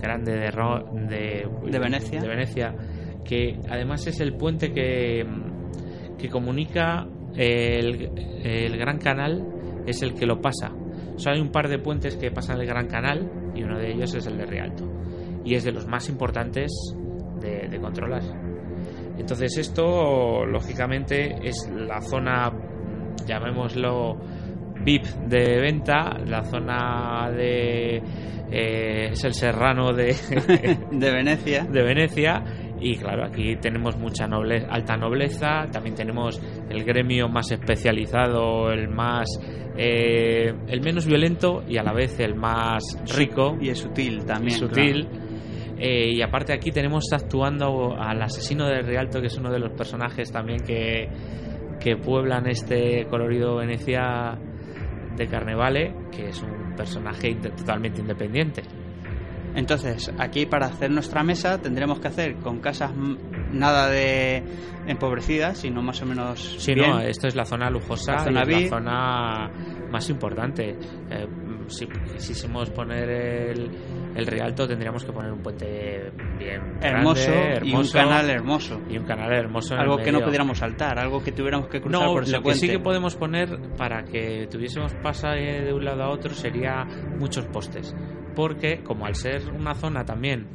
[0.00, 2.20] grande de, Ro- de, De Venecia.
[2.20, 2.74] de Venecia,
[3.24, 5.24] que además es el puente que,
[6.22, 7.04] que comunica
[7.34, 8.10] el,
[8.44, 9.44] el Gran Canal,
[9.86, 10.70] es el que lo pasa.
[11.14, 13.90] O sea, hay un par de puentes que pasan el Gran Canal y uno de
[13.92, 14.84] ellos es el de Rialto.
[15.44, 16.70] Y es de los más importantes
[17.40, 18.22] de, de controlar.
[19.18, 22.50] Entonces esto, lógicamente, es la zona,
[23.26, 24.16] llamémoslo
[24.84, 27.96] VIP de venta, la zona de...
[28.50, 30.14] eh, es el serrano de,
[30.92, 31.64] De Venecia.
[31.64, 32.42] de Venecia
[32.82, 38.88] y claro, aquí tenemos mucha noble, alta nobleza, también tenemos el gremio más especializado, el
[38.88, 39.26] más
[39.76, 42.82] eh, el menos violento y a la vez el más
[43.16, 44.58] rico Y es sutil y también.
[44.58, 45.08] sutil.
[45.78, 49.72] Eh, y aparte aquí tenemos actuando al asesino de Rialto, que es uno de los
[49.72, 51.08] personajes también que,
[51.80, 54.38] que pueblan este colorido Venecia
[55.16, 58.62] de Carnevale, que es un personaje totalmente independiente.
[59.54, 62.90] Entonces, aquí para hacer nuestra mesa tendremos que hacer con casas
[63.52, 64.42] nada de
[64.86, 66.90] empobrecidas, sino más o menos Sí, bien.
[66.90, 69.50] no, esto es la zona lujosa, La zona y es la zona
[69.90, 70.70] más importante.
[71.10, 71.26] Eh,
[71.68, 73.70] si quisiésemos poner el,
[74.14, 78.80] el Rialto, tendríamos que poner un puente bien hermoso, grande, y un hermoso, canal hermoso.
[78.88, 79.74] y un canal hermoso.
[79.76, 82.54] Algo que no pudiéramos saltar, algo que tuviéramos que cruzar No, por ese lo que
[82.54, 82.76] sí puente.
[82.78, 86.84] que podemos poner para que tuviésemos pasaje de un lado a otro sería
[87.18, 87.94] muchos postes.
[88.34, 90.46] Porque, como al ser una zona también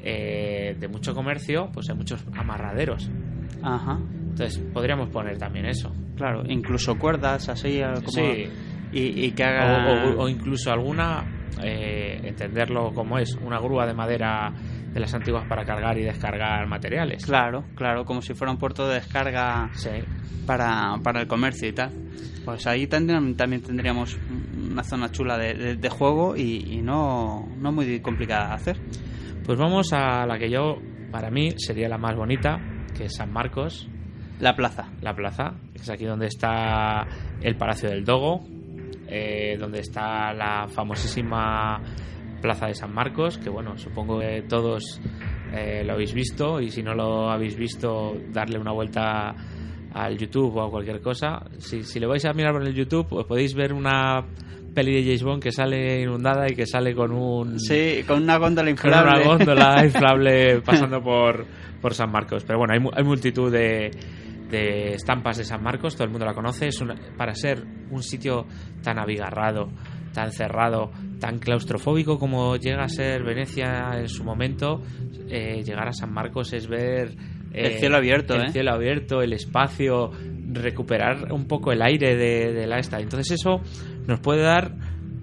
[0.00, 3.10] eh, de mucho comercio, pues hay muchos amarraderos.
[3.62, 3.98] Ajá,
[4.30, 5.90] Entonces, podríamos poner también eso.
[6.16, 8.46] claro, incluso cuerdas así como Sí.
[8.94, 11.24] Y, y que haga o- o incluso alguna,
[11.62, 14.52] eh, entenderlo como es, una grúa de madera
[14.92, 17.24] de las antiguas para cargar y descargar materiales.
[17.26, 19.90] Claro, claro, como si fuera un puerto de descarga Sí.
[20.46, 21.90] para, para el comercio y tal.
[22.44, 24.16] Pues ahí tendrían- también tendríamos
[24.70, 28.76] una zona chula de, de- de juego y, y no, no muy complicada de hacer.
[29.44, 30.76] Pues vamos a la que yo,
[31.10, 32.58] para mí, sería la más bonita,
[32.96, 33.88] que es San Marcos,
[34.40, 34.90] La plaza.
[35.00, 37.06] la plaza, que es aquí donde está
[37.40, 38.44] el Palacio del Dogo,
[39.08, 41.80] eh, donde está la famosísima
[42.40, 45.00] Plaza de San Marcos, que bueno, supongo que todos
[45.52, 49.34] eh, lo habéis visto y si no lo habéis visto, darle una vuelta
[49.94, 51.42] al YouTube o a cualquier cosa.
[51.58, 54.26] Si, si lo vais a mirar por el YouTube, pues podéis ver una
[54.74, 58.36] peli de James Bond que sale inundada y que sale con un Sí, con una
[58.36, 59.24] góndola con una inflable.
[59.24, 61.46] góndola inflable pasando por,
[61.80, 62.44] por San Marcos.
[62.44, 63.90] Pero bueno, hay, hay multitud de,
[64.54, 68.02] de estampas de San Marcos, todo el mundo la conoce, es una- para ser un
[68.02, 68.46] sitio
[68.82, 69.68] tan abigarrado,
[70.12, 70.90] tan cerrado,
[71.20, 74.80] tan claustrofóbico como llega a ser Venecia en su momento,
[75.28, 77.14] eh, llegar a San Marcos es ver
[77.52, 78.52] El cielo abierto, el ¿eh?
[78.52, 80.10] cielo abierto, el espacio,
[80.52, 82.98] recuperar un poco el aire de, de la esta.
[83.00, 83.60] Entonces eso
[84.06, 84.72] nos puede dar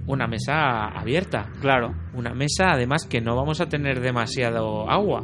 [0.07, 1.93] una mesa abierta, Claro.
[2.13, 5.23] una mesa además que no vamos a tener demasiado agua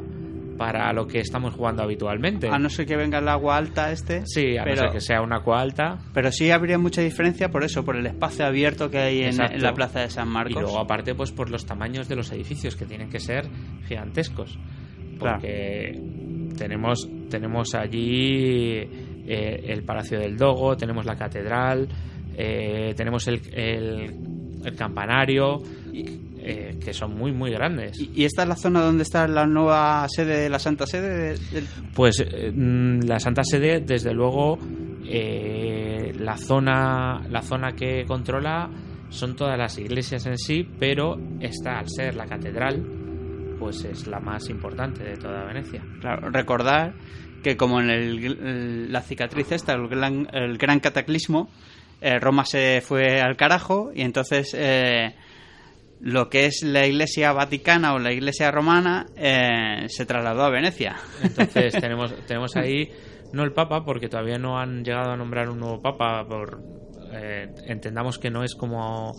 [0.58, 2.50] para lo que estamos jugando habitualmente.
[2.50, 4.24] A no ser que venga el agua alta este.
[4.26, 5.98] Sí, a pero, no ser que sea una agua alta.
[6.14, 9.74] pero sí habría mucha diferencia por eso, por el espacio abierto que hay en, la
[9.74, 10.62] plaza de San Y Marcos.
[10.62, 13.48] luego aparte pues por los tamaños de los edificios que tienen que ser
[13.88, 14.58] gigantescos.
[15.20, 16.00] Porque
[16.58, 18.78] tenemos, tenemos allí
[19.28, 21.88] eh, el Palacio del Dogo, tenemos la catedral,
[22.36, 24.16] eh, tenemos el, el,
[24.64, 25.62] el campanario,
[26.50, 28.00] eh, que son muy muy grandes.
[28.00, 31.10] ¿Y, y esta es la zona donde está la nueva sede de la Santa Sede?
[31.34, 34.58] de- del- Pues eh, mm, la Santa Sede, desde luego,
[35.06, 38.70] eh, la zona la zona que controla
[39.10, 42.84] son todas las iglesias en sí, pero esta al ser la catedral,
[43.60, 45.82] pues es la más importante de toda Venecia.
[46.02, 46.94] Claro, recordar
[47.42, 51.50] que como en el- el- la cicatriz esta, el gran, el gran cataclismo,
[52.02, 55.16] eh, Roma se fue al carajo y entonces eh,
[56.00, 60.96] lo que es la iglesia vaticana o la iglesia romana eh, se trasladó a Venecia.
[61.24, 62.90] Entonces tenemos tenemos ahí
[63.34, 66.62] no el Papa porque todavía no han llegado a nombrar un nuevo Papa por
[67.14, 69.14] eh, entendamos que no es como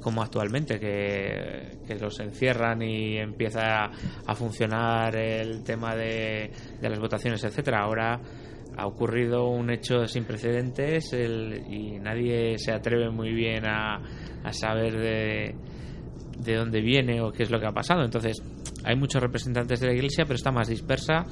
[0.00, 3.90] como actualmente que, que los encierran y empieza a,
[4.26, 8.20] a funcionar el tema de, de las votaciones etcétera ahora
[8.76, 13.96] ha ocurrido un hecho sin precedentes el- y nadie se atreve muy bien a,
[14.44, 15.54] a saber de,
[16.38, 18.04] de dónde viene o qué es lo que ha pasado.
[18.04, 18.42] Entonces,
[18.84, 21.24] hay muchos representantes de la iglesia, pero está más dispersa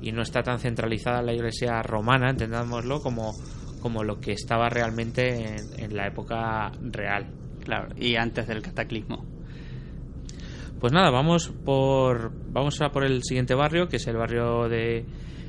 [0.00, 3.32] y no está tan centralizada la iglesia romana, entendámoslo, como,
[3.80, 7.26] como lo que estaba realmente en, en la época real.
[7.64, 9.24] Claro, y antes del cataclismo.
[10.82, 15.06] Pues nada, vamos por vamos a por el siguiente barrio, que es el barrio de,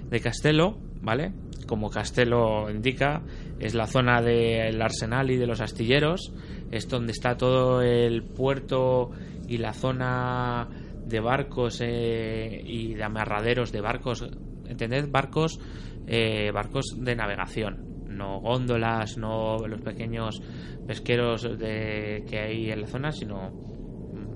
[0.07, 1.33] de Castelo, ¿vale?
[1.65, 3.23] Como Castelo indica,
[3.59, 6.31] es la zona del arsenal y de los astilleros,
[6.75, 9.11] es donde está todo el puerto
[9.47, 10.67] y la zona
[11.05, 14.25] de barcos eh, y de amarraderos de barcos,
[14.67, 15.07] ¿entended?
[15.09, 15.59] Barcos,
[16.07, 20.41] eh, barcos de navegación, no góndolas, no los pequeños
[20.87, 23.51] pesqueros de, que hay en la zona, sino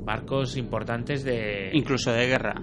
[0.03, 1.69] barcos importantes de...
[1.73, 2.55] Incluso de guerra.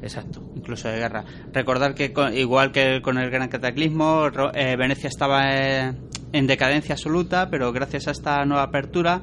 [0.00, 0.40] Exacto.
[0.54, 1.24] Incluso de guerra.
[1.52, 5.92] Recordar que con- igual que con el gran cataclismo, eh, Venecia estaba
[6.32, 9.22] en decadencia absoluta, pero gracias a esta nueva apertura,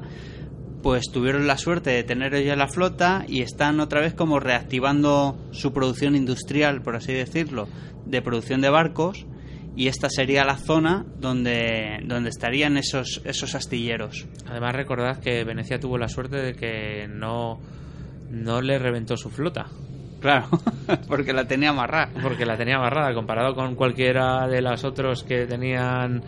[0.82, 5.36] pues tuvieron la suerte de tener ya la flota y están otra vez como reactivando
[5.50, 7.68] su producción industrial, por así decirlo,
[8.04, 9.26] de producción de barcos.
[9.78, 14.26] Y esta sería la zona donde, donde estarían esos, esos astilleros.
[14.48, 17.60] Además recordad que Venecia tuvo la suerte de que no,
[18.30, 19.66] no le reventó su flota,
[20.20, 20.48] Claro,
[21.08, 22.10] porque la tenía amarrada.
[22.22, 26.22] porque la tenía amarrada comparado con cualquiera de los otros que tenían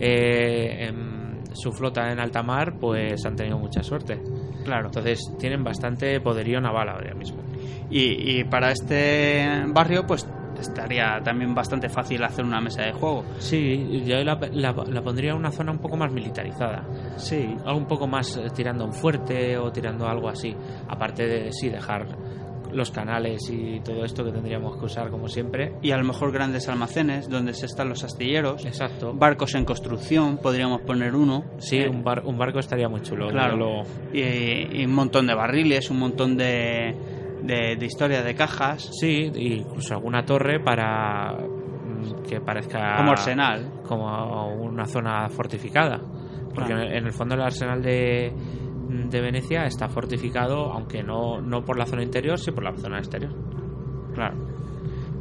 [0.00, 4.20] eh, en su flota en alta mar, pues han tenido mucha suerte.
[4.64, 4.86] Claro.
[4.86, 7.42] Entonces tienen bastante poderío naval ahora mismo.
[7.90, 10.26] Y, y para este barrio, pues
[10.58, 13.24] estaría también bastante fácil hacer una mesa de juego.
[13.38, 16.84] Sí, yo la, la, la pondría en una zona un poco más militarizada.
[17.16, 17.56] Sí.
[17.64, 20.54] algo un poco más eh, tirando un fuerte o tirando algo así.
[20.88, 22.06] Aparte de sí dejar
[22.72, 25.74] los canales y todo esto que tendríamos que usar como siempre.
[25.82, 28.64] Y a lo mejor grandes almacenes donde se están los astilleros.
[28.64, 29.12] Exacto.
[29.14, 31.44] Barcos en construcción, podríamos poner uno.
[31.58, 33.28] Sí, Eh, un, bar- un barco estaría muy chulo.
[33.28, 33.56] Claro.
[33.56, 36.94] Lo- Y, y un montón de barriles, un montón de,
[37.42, 38.90] de, de historia de cajas.
[38.98, 43.70] Sí, incluso alguna torre para mm, que parezca Como arsenal.
[43.86, 46.00] como una zona fortificada.
[46.54, 46.82] Porque Claro.
[46.82, 48.32] en, el, en el fondo el arsenal de,
[49.10, 52.98] de Venecia está fortificado, aunque no, no por la zona interior, sí por la zona
[52.98, 53.32] exterior.
[54.14, 54.36] Claro.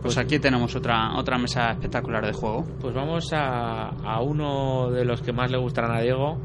[0.01, 2.65] Pues aquí tenemos otra, otra mesa espectacular de juego.
[2.80, 6.39] Pues vamos a, a uno de los que más le gustarán a Diego,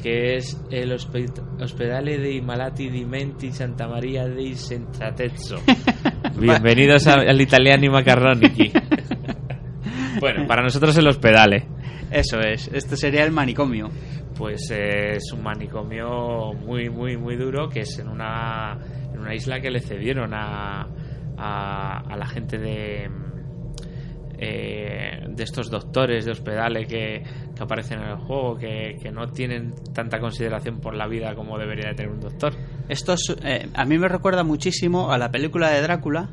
[0.00, 5.56] que es el hospe- Hospedale dei Malati di Menti Santa Maria dei Sensatezzo.
[6.38, 8.70] Bienvenidos a- al Italiani Macarronici.
[10.20, 11.66] bueno, para nosotros el Hospedale.
[12.10, 13.90] Eso es, este sería el manicomio.
[14.36, 18.78] Pues eh, es un manicomio muy, muy, muy duro que es en una,
[19.12, 20.88] en una isla que le cedieron a,
[21.36, 23.08] a, a la gente de,
[24.38, 27.22] eh, de estos doctores de hospedales que,
[27.54, 31.56] que aparecen en el juego, que, que no tienen tanta consideración por la vida como
[31.56, 32.54] debería de tener un doctor.
[32.88, 36.30] Esto es, eh, a mí me recuerda muchísimo a la película de Drácula,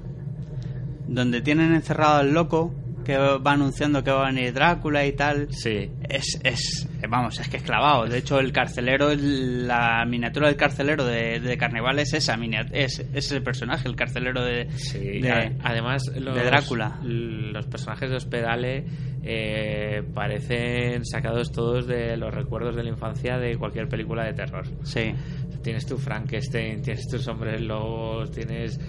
[1.08, 2.74] donde tienen encerrado al loco
[3.04, 5.48] que va anunciando que va a venir Drácula y tal.
[5.52, 5.90] Sí.
[6.08, 8.06] Es, es, vamos, es que es clavado.
[8.06, 12.38] De hecho, el carcelero, la miniatura del carcelero de, de Carnival es esa,
[12.72, 17.00] es, es el personaje, el carcelero de, de además los, de Drácula.
[17.04, 18.86] Los personajes de Hospedale
[19.24, 24.66] eh, parecen sacados todos de los recuerdos de la infancia de cualquier película de terror.
[24.84, 25.14] Sí.
[25.62, 28.80] Tienes tu Frankenstein, tienes tus hombres lobos, tienes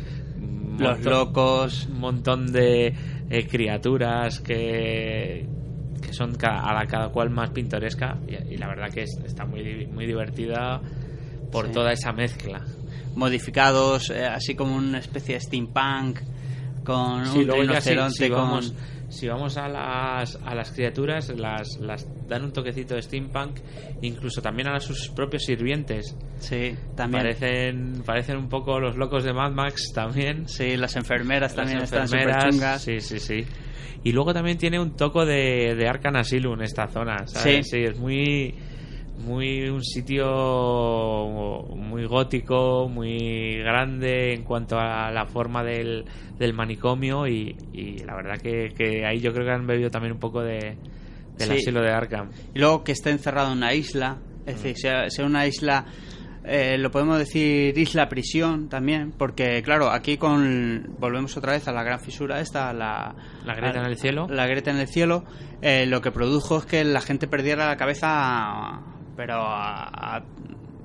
[0.78, 2.94] los locos, un montón de
[3.30, 5.46] eh, criaturas que,
[6.00, 10.06] que son a la cada cual más pintoresca y, la verdad que está muy, muy
[10.06, 10.80] divertida
[11.50, 12.64] por toda esa mezcla.
[13.14, 16.20] Modificados, eh, así como una especie de steampunk,
[16.84, 18.62] con un rinoceronte, con
[19.12, 23.58] si vamos a las, a las criaturas, las, las dan un toquecito de steampunk,
[24.00, 26.16] incluso también a sus propios sirvientes.
[26.38, 27.22] Sí, también.
[27.22, 30.48] Parecen, parecen un poco los locos de Mad Max también.
[30.48, 32.82] Sí, las enfermeras también están súper chungas.
[32.82, 33.44] Sí, sí, sí.
[34.02, 37.62] Y luego también tiene un toco de, de Arkham Asylum esta zona, Sí.
[37.62, 38.54] Sí, es muy
[39.22, 40.26] muy un sitio
[41.76, 46.04] muy gótico, muy grande en cuanto a la forma del,
[46.38, 47.54] del manicomio y,
[48.04, 50.76] la verdad que, ahí yo creo que han bebido también un poco de,
[51.38, 52.30] del asilo de Arkham.
[52.54, 55.86] Y luego que esté encerrado en una isla, es decir, sea, sea una isla
[56.44, 61.72] eh, lo podemos decir isla prisión también, porque claro, aquí con volvemos otra vez a
[61.72, 63.14] la gran fisura esta, la,
[63.44, 64.26] la grieta en el cielo.
[64.28, 65.24] La grieta en el cielo,
[65.60, 68.82] eh, lo que produjo es que la gente perdiera la cabeza
[69.16, 70.22] pero a,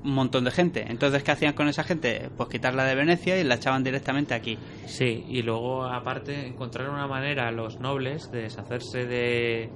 [0.04, 0.84] un montón de gente.
[0.88, 2.30] Entonces, ¿qué hacían con esa gente?
[2.36, 4.56] Pues quitarla de Venecia y la echaban directamente aquí.
[4.86, 9.70] Sí, y luego, aparte, encontrar una manera los nobles de deshacerse de.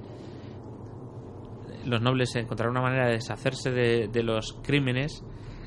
[1.85, 5.23] Los nobles encontraron una manera de deshacerse de, de los crímenes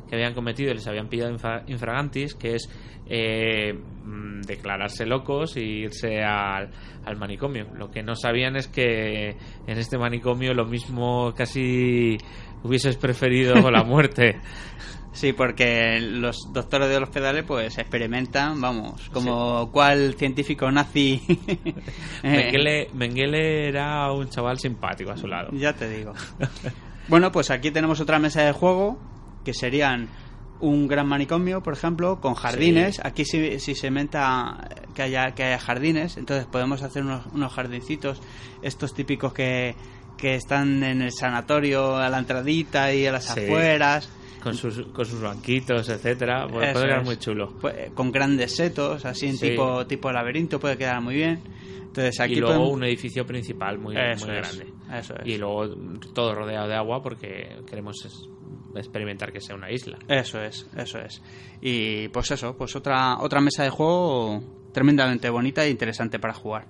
[0.09, 2.69] que habían cometido y les habían pillado infragantis, que es
[3.09, 6.71] eh, mm, declararse locos e irse al,
[7.05, 7.67] al, manicomio.
[7.75, 12.19] Lo que no sabían es que en este manicomio lo mismo casi
[12.63, 14.41] hubieses preferido la muerte.
[15.13, 21.23] Sí, porque los doctores de los pedales pues experimentan, vamos, como cual científico nazi.
[22.23, 25.49] Mengele, Mengele era un chaval simpático a su lado.
[25.53, 26.13] Ya te digo.
[27.09, 28.99] bueno, pues aquí tenemos otra mesa de juego
[29.43, 30.11] que serían
[30.61, 33.01] un gran manicomio, por ejemplo, con jardines.
[33.03, 37.53] Aquí si, si, se menta que haya, que haya jardines, entonces podemos hacer unos, unos
[37.53, 38.21] jardincitos,
[38.63, 39.77] estos típicos que,
[40.17, 44.11] que están en el sanatorio a la entradita y a las afueras.
[44.43, 47.57] Con sus, con sus banquitos, etcétera, puede, quedar muy chulo.
[47.61, 51.41] Pues, con grandes setos, así en tipo, tipo laberinto, puede quedar muy bien.
[51.81, 54.67] Entonces, aquí y luego un edificio principal muy, muy grande.
[54.93, 55.27] Eso es.
[55.27, 55.69] Y luego
[56.15, 57.97] todo rodeado de agua porque queremos
[58.77, 59.99] experimentar que sea una isla.
[60.07, 61.23] Eso es, eso es.
[61.61, 64.43] Y pues eso, pues otra, otra mesa de juego
[64.73, 66.67] tremendamente bonita e interesante para jugar.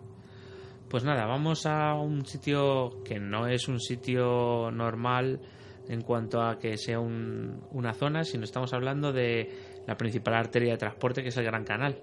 [0.88, 5.40] Pues nada, vamos a un sitio que no es un sitio normal
[5.88, 9.50] en cuanto a que sea una zona, sino estamos hablando de
[9.86, 12.00] la principal arteria de transporte que es el Gran Canal.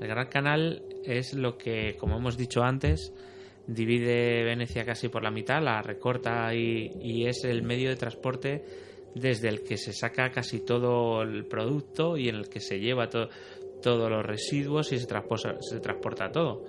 [0.00, 3.12] El Gran Canal es lo que, como hemos dicho antes,
[3.66, 8.64] divide Venecia casi por la mitad, la recorta y es el medio de transporte
[9.16, 13.08] desde el que se saca casi todo el producto y en el que se lleva
[13.08, 16.64] todos los residuos y se se transporta todo.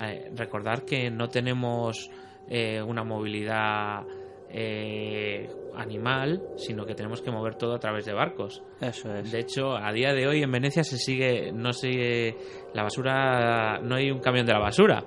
[0.00, 2.10] Eh, recordar que no tenemos
[2.48, 4.04] eh, una movilidad
[4.50, 8.62] eh, animal, sino que tenemos que mover todo a través de barcos.
[8.80, 9.30] Eso es.
[9.32, 12.36] De hecho, a día de hoy en Venecia se sigue, no sigue
[12.74, 15.04] la basura, no hay un camión de la basura.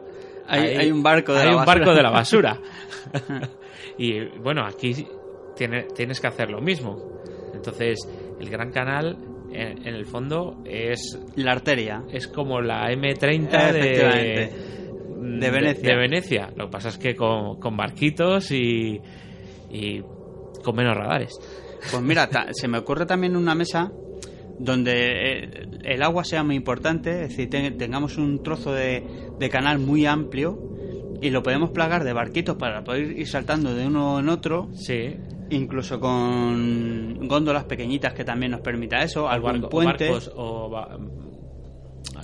[0.48, 2.60] Hay, un barco de hay la un barco de la basura.
[3.99, 5.07] y bueno, aquí
[5.56, 6.98] tienes que hacer lo mismo.
[7.53, 7.99] Entonces,
[8.40, 9.16] el Gran Canal,
[9.52, 11.20] en, el fondo, es...
[11.36, 12.03] La arteria.
[12.11, 14.79] Es como la M30 de,
[15.22, 15.90] de, Venecia.
[15.90, 16.54] De, Venecia.
[16.56, 19.02] Lo que pasa es que con, barquitos y,
[19.70, 20.02] y
[20.64, 21.38] con menos radares.
[21.91, 23.91] Pues mira, se me ocurre también una mesa
[24.60, 29.04] donde eh, el agua sea muy importante, es decir, tengamos un trozo de,
[29.40, 30.60] de, canal muy amplio
[31.22, 34.70] y lo podemos plagar de barquitos para poder ir saltando de uno en otro.
[34.74, 35.16] Sí
[35.50, 40.06] incluso con góndolas pequeñitas que también nos permita eso, algún barco, puente.
[40.06, 40.70] Barcos o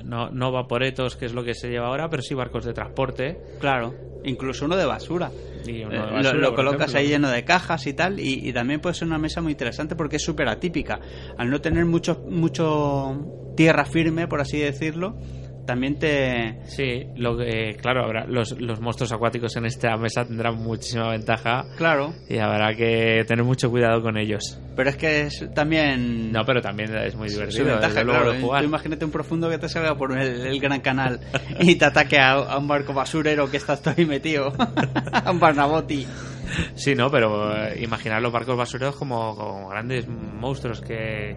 [0.04, 3.38] no, no vaporetos, que es lo que se lleva ahora, pero sí barcos de transporte.
[3.60, 3.94] Claro,
[4.24, 5.32] incluso uno de basura.
[5.66, 5.88] Y eh,
[6.34, 9.54] lo, colocas ahí lleno de cajas y tal, y, también puede ser una mesa muy
[9.54, 11.00] interesante porque es súper atípica.
[11.38, 15.18] Al no tener mucho, mucho tierra firme, por así decirlo,
[15.66, 16.58] también te...
[16.66, 21.66] Sí, lo que, claro, habrá, los, los monstruos acuáticos en esta mesa tendrán muchísima ventaja
[21.78, 24.60] Claro, y habrá que tener mucho cuidado con ellos.
[24.76, 26.32] pero es que es también...
[26.32, 28.34] No, pero también es muy divertido ventaja, luego, claro.
[28.34, 28.62] de jugar.
[28.62, 31.20] Tú imagínate un profundo que te salga por el, el Gran Canal
[31.60, 34.54] y te ataque a, a un barco basurero que estás todo ahí metido.
[35.12, 36.06] a un Barnabotti.
[36.76, 41.36] Sí, no, pero eh, imaginar los barcos basureros como, como grandes monstruos que,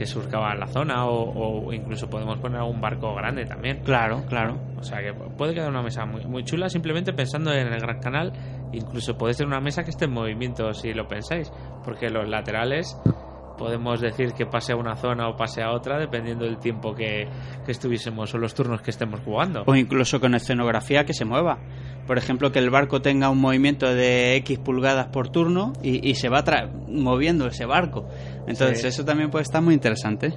[0.00, 3.80] que surcaban la zona o, o incluso podemos poner un barco grande también.
[3.84, 4.58] Claro, claro.
[4.78, 8.00] O sea que puede quedar una mesa muy, muy chula simplemente pensando en el Gran
[8.00, 8.32] Canal.
[8.72, 11.52] Incluso puede ser una mesa que esté en movimiento si lo pensáis,
[11.84, 12.98] porque los laterales
[13.60, 17.28] podemos decir que pase a una zona o pase a otra dependiendo del tiempo que,
[17.66, 19.62] que estuviésemos o los turnos que estemos jugando.
[19.66, 21.58] O incluso con escenografía que se mueva.
[22.06, 26.14] Por ejemplo, que el barco tenga un movimiento de X pulgadas por turno y, y
[26.14, 26.42] se va
[26.88, 28.08] moviendo ese barco.
[28.48, 28.86] Entonces, Sí.
[28.88, 30.32] eso también puede estar muy interesante.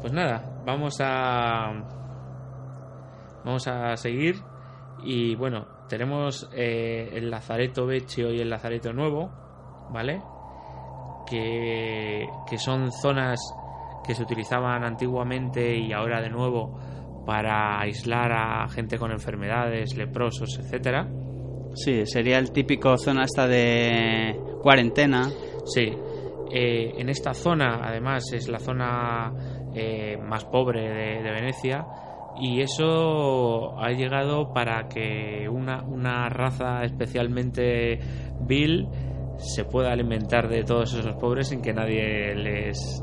[0.00, 1.72] Pues nada, vamos a
[3.44, 4.36] vamos a seguir
[5.04, 9.30] y bueno, tenemos eh, el Lazareto Vecchio y el Lazareto Nuevo,
[9.90, 10.20] ¿vale?
[11.28, 13.38] Que, que son zonas
[14.04, 16.78] que se utilizaban antiguamente y ahora de nuevo
[17.26, 21.06] para aislar a gente con enfermedades, leprosos, etcétera.
[21.74, 25.28] Sí, sería el típico zona esta de cuarentena.
[25.66, 25.92] Sí,
[26.50, 29.34] eh, en esta zona, además, es la zona
[29.74, 31.86] eh, más pobre de, de Venecia
[32.40, 37.98] y eso ha llegado para que una, una raza especialmente
[38.40, 38.88] vil
[39.38, 43.02] se pueda alimentar de todos esos pobres sin que nadie les,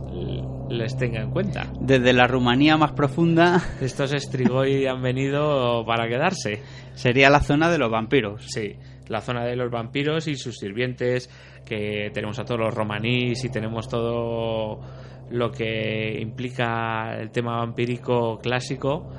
[0.70, 1.72] les tenga en cuenta.
[1.80, 6.62] Desde la Rumanía más profunda Estos Strigoi han venido para quedarse.
[6.94, 8.46] sería la zona de los vampiros.
[8.48, 8.76] Sí,
[9.08, 11.30] la zona de los vampiros y sus sirvientes,
[11.66, 14.82] que tenemos a todos los romanís y tenemos todo
[15.30, 19.10] lo que implica el tema vampírico clásico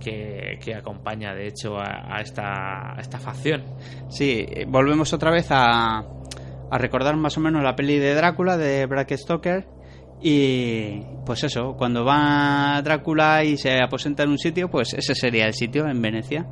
[0.00, 3.64] que, que acompaña de hecho a, a esta, a esta facción.
[4.08, 6.02] Sí, eh, volvemos otra vez a,
[6.70, 9.66] a recordar más o menos la peli de Drácula de Bram Stoker
[10.22, 15.46] y pues eso, cuando va Drácula y se aposenta en un sitio, pues ese sería
[15.46, 16.46] el sitio en Venecia.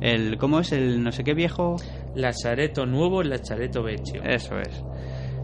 [0.00, 1.76] El ¿cómo es el no sé qué viejo?
[2.14, 4.22] Lazareto nuevo, Lazareto vecchio.
[4.22, 4.84] Eso es.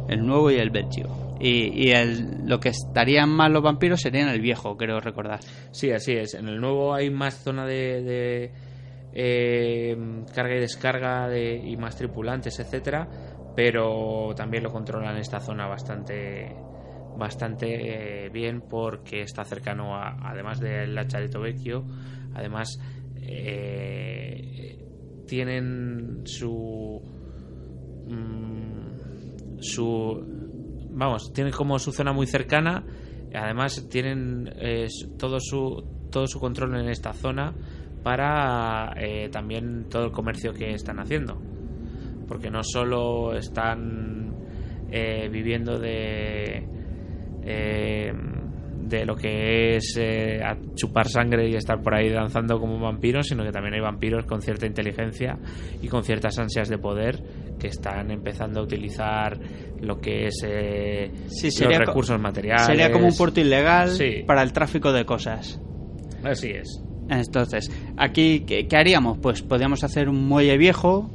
[0.09, 1.09] El nuevo y el vecchio.
[1.41, 5.41] Y, y el, lo que estarían más los vampiros serían el viejo, creo recordar.
[5.71, 6.35] Sí, así es.
[6.35, 8.53] En el nuevo hay más zona de, de,
[9.15, 9.97] eh,
[10.35, 13.09] carga y descarga de, y más tripulantes, etcétera,
[13.55, 16.57] pero también lo controlan esta zona bastante
[17.17, 21.85] bastante eh, bien porque está cercano a, además del Lachareto Vecchio,
[22.35, 22.81] además
[23.17, 24.79] eh,
[25.27, 27.01] tienen su
[28.09, 30.25] mm, su
[30.91, 32.85] vamos, tienen como su zona muy cercana
[33.35, 34.89] además tienen eh,
[35.19, 37.55] todo su todo su control en esta zona
[38.03, 38.95] para
[39.31, 41.52] también todo el comercio que están haciendo
[42.33, 44.33] porque no solo están
[44.91, 46.67] eh, viviendo de
[47.45, 48.11] eh,
[48.89, 53.27] de lo que es eh, a chupar sangre y estar por ahí danzando como vampiros,
[53.29, 55.39] sino que también hay vampiros con cierta inteligencia
[55.83, 57.23] y con ciertas ansias de poder
[57.59, 59.39] que están empezando a utilizar
[59.83, 62.65] lo que es eh, Sí, los recursos materiales.
[62.67, 64.25] Sería como un puerto ilegal Sí.
[64.27, 65.61] para el tráfico de cosas.
[66.25, 66.83] Así es.
[67.11, 69.19] Entonces, aquí, ¿qué, qué haríamos?
[69.19, 71.11] Pues podríamos hacer un muelle viejo,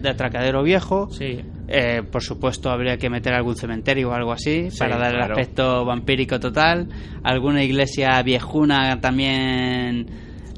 [0.00, 1.08] de atracadero viejo.
[1.10, 1.40] Sí.
[1.68, 5.34] Eh, por supuesto, habría que meter algún cementerio o algo así Sí, para dar claro.
[5.34, 6.88] el aspecto vampírico total.
[7.22, 10.06] Alguna iglesia viejuna también.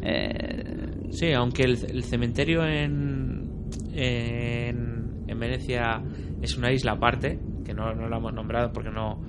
[0.03, 0.65] eh,
[1.11, 3.51] Sí, aunque el, el cementerio en,
[3.93, 6.01] en, en Venecia
[6.41, 9.20] es una isla aparte, que no, no lo hemos nombrado porque no,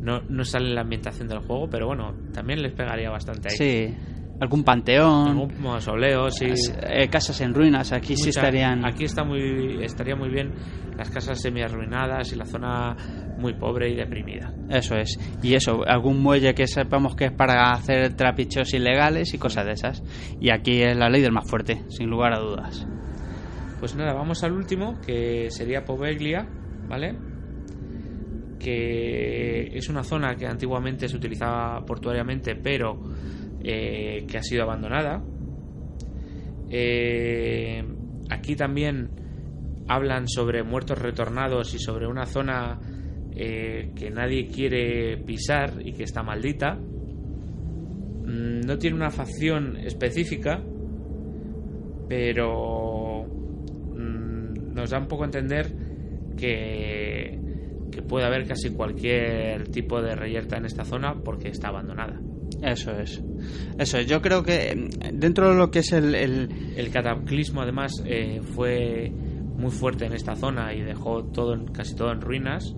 [0.00, 3.56] no, no sale en la ambientación del juego, pero bueno, también les pegaría bastante ahí.
[3.56, 3.94] sí,
[4.40, 6.46] algún panteón, Algún mausoleo, sí.
[6.82, 7.92] eh, casas en ruinas.
[7.92, 8.84] Aquí sí estarían.
[8.86, 10.52] Aquí está muy, estaría muy bien
[10.96, 12.96] las casas semi arruinadas y la zona
[13.38, 14.52] muy pobre y deprimida.
[14.68, 15.18] Eso es.
[15.42, 19.72] Y eso, algún muelle que sepamos que es para hacer trapichos ilegales y cosas de
[19.72, 20.02] esas.
[20.40, 22.86] Y aquí es la ley del más fuerte, sin lugar a dudas.
[23.78, 26.46] Pues nada, vamos al último, que sería Poveglia,
[26.86, 27.16] ¿vale?
[28.58, 33.00] Que es una zona que antiguamente se utilizaba portuariamente, pero
[33.62, 35.22] eh, que ha sido abandonada.
[36.70, 37.82] Eh,
[38.30, 39.10] aquí también
[39.88, 42.78] hablan sobre muertos retornados y sobre una zona
[43.32, 46.74] eh, que nadie quiere pisar y que está maldita.
[46.74, 50.62] Mm, No tiene una facción específica,
[52.08, 55.72] pero mm, nos da un poco a entender
[56.36, 57.38] que,
[57.90, 62.20] que puede haber casi cualquier tipo de reyerta en esta zona porque está abandonada.
[62.62, 63.22] Eso es.
[63.78, 66.14] Eso es, yo creo que mm, dentro de lo que es el...
[66.14, 66.48] el...
[66.76, 69.12] El cataclismo además eh, fue
[69.56, 72.74] muy fuerte en esta zona y dejó todo casi todo en ruinas,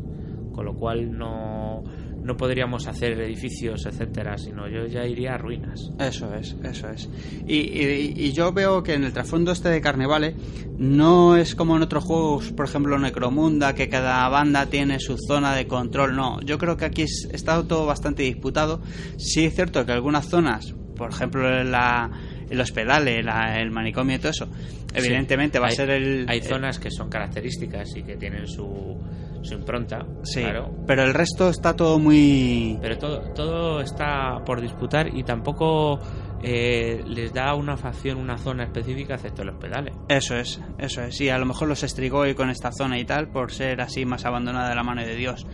[0.52, 1.84] con lo cual no,
[2.22, 5.90] no podríamos hacer edificios, etcétera, sino yo ya iría a ruinas.
[5.98, 7.08] Eso es, eso es.
[7.46, 10.34] Y, y- yo veo que en el trasfondo este de Carnevale
[10.78, 15.54] no es como en otros juegos, por ejemplo Necromunda, que cada banda tiene su zona
[15.54, 16.14] de control.
[16.16, 18.80] No, yo creo que aquí es- está todo bastante disputado.
[19.18, 22.10] Sí es cierto que algunas zonas, por ejemplo la,
[22.52, 24.46] el hospedale, la- el manicomio y todo eso,
[24.94, 26.26] evidentemente va a ser el...
[26.28, 28.96] Hay el- zonas que son características y que tienen su,
[29.42, 30.72] su impronta, Sí, claro.
[30.86, 32.78] pero el resto está todo muy...
[32.80, 35.98] Pero todo, todo está por disputar y tampoco
[36.42, 39.94] eh, les da una facción, una zona específica, excepto los pedales.
[40.08, 41.16] Eso es, eso es.
[41.16, 44.24] Sí, a lo mejor los Strigoi con esta zona y tal, por ser así más
[44.24, 45.46] abandonada de la mano de Dios.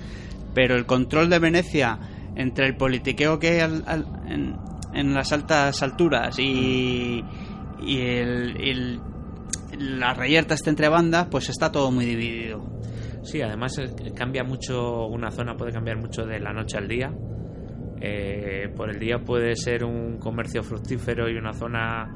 [0.54, 1.98] Pero el control de Venecia
[2.36, 4.56] entre el politiqueo que hay al- al- en,
[4.92, 7.24] en las altas alturas y,
[7.80, 9.00] y el, el-
[9.78, 12.64] la reyerta está entre bandas, pues está todo muy dividido.
[13.22, 17.12] Sí, además eh, cambia mucho, una zona puede cambiar mucho de la noche al día.
[18.00, 22.06] Eh, por el día puede ser un comercio fructífero y una zona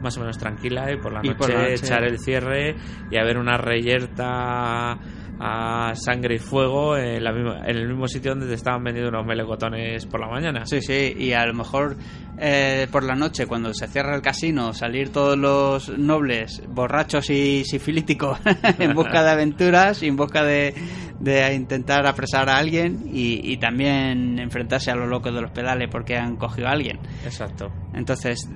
[0.00, 2.76] más o menos tranquila y por la Y noche, por la noche- echar el cierre
[3.10, 4.98] y haber una reyerta
[5.40, 9.08] a sangre y fuego en, la misma- en el mismo sitio donde te estaban vendiendo
[9.10, 10.64] unos melocotones por la mañana.
[10.66, 11.96] Sí, sí, y a lo mejor
[12.38, 17.64] eh, por la noche, cuando se cierra el casino, salir todos los nobles borrachos y
[17.64, 18.38] sifilíticos
[18.78, 20.74] en busca de aventuras y en busca de,
[21.18, 25.88] de intentar apresar a alguien y, y también enfrentarse a los locos de los pedales
[25.90, 26.98] porque han cogido a alguien.
[27.24, 27.72] Exacto.
[27.94, 28.48] Entonces,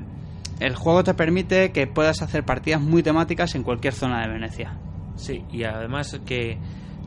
[0.61, 4.73] el juego te permite que puedas hacer partidas muy temáticas en cualquier zona de Venecia.
[5.16, 6.59] Sí, y además que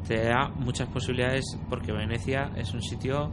[0.08, 3.32] te da muchas posibilidades porque Venecia es un sitio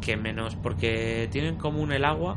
[0.00, 2.36] que menos porque tienen común el agua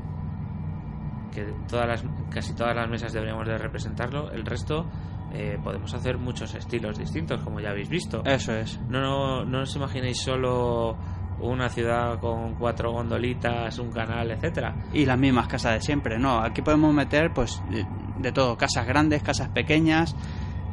[1.34, 4.86] que todas las casi todas las mesas deberíamos de representarlo el resto
[5.34, 8.80] eh, podemos hacer muchos estilos distintos como ya habéis visto Eso es.
[8.90, 10.96] no, no no os imaginéis solo
[11.40, 16.18] una ciudad con cuatro gondolitas un canal etcétera y las mismas casas de siempre.
[16.18, 17.86] No, aquí podemos meter pues de,
[18.18, 20.16] de todo, casas grandes, casas pequeñas,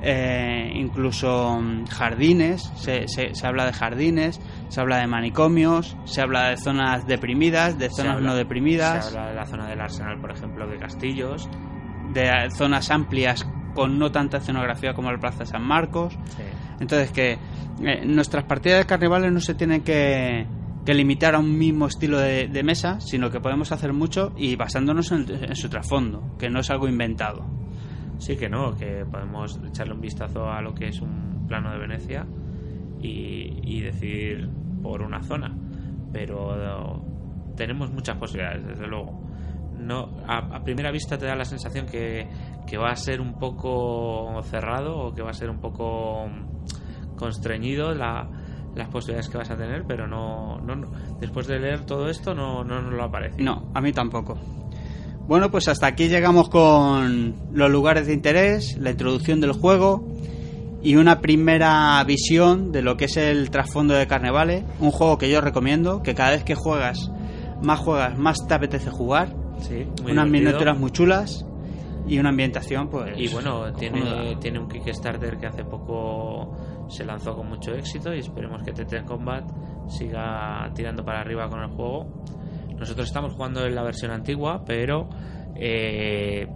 [0.02, 6.20] eh, incluso mm, jardines, se, se, se habla de jardines, se habla de manicomios, se
[6.20, 9.80] habla de zonas deprimidas, de zonas habla- no deprimidas, se habla de la zona del
[9.80, 11.48] arsenal por ejemplo de castillos
[12.12, 16.12] de zonas amplias con no tanta escenografía como la Plaza de San Marcos.
[16.36, 16.42] sí.
[16.80, 17.38] Entonces que
[17.82, 20.46] eh, nuestras partidas de carnavales no se tienen que,
[20.84, 24.56] que limitar a un mismo estilo de, de mesa, sino que podemos hacer mucho y
[24.56, 27.46] basándonos en, en su trasfondo, que no es algo inventado.
[28.24, 31.78] Sí que no, que podemos echarle un vistazo a lo que es un plano de
[31.78, 32.24] Venecia
[33.00, 34.48] y, y decir
[34.82, 35.52] por una zona.
[36.12, 37.02] Pero
[37.56, 39.20] tenemos muchas posibilidades, desde luego.
[39.78, 42.28] No, a, a primera vista te da la sensación que,
[42.66, 46.28] que va a ser un poco cerrado o que va a ser un poco
[47.16, 48.28] constreñido la,
[48.74, 50.88] las posibilidades que vas a tener, pero no, no, no-
[51.18, 53.42] después de leer todo esto no, no nos lo aparece.
[53.42, 54.38] No, a mí tampoco.
[55.26, 60.04] Bueno, pues hasta aquí llegamos con los lugares de interés, la introducción del juego
[60.82, 64.64] y una primera visión de lo que es el trasfondo de Carnevale.
[64.80, 67.10] Un juego que yo recomiendo, que cada vez que juegas,
[67.62, 69.34] más juegas, más te apetece jugar.
[69.60, 71.46] Sí, Unas miniaturas muy chulas
[72.08, 73.12] y una ambientación, pues.
[73.16, 78.18] Y bueno, tiene, tiene un Kickstarter que hace poco se lanzó con mucho éxito y
[78.18, 79.44] esperemos que TT Combat
[79.88, 82.06] siga tirando para arriba con el juego.
[82.82, 85.08] Nosotros estamos jugando en la versión antigua, pero
[85.56, 86.46] eh,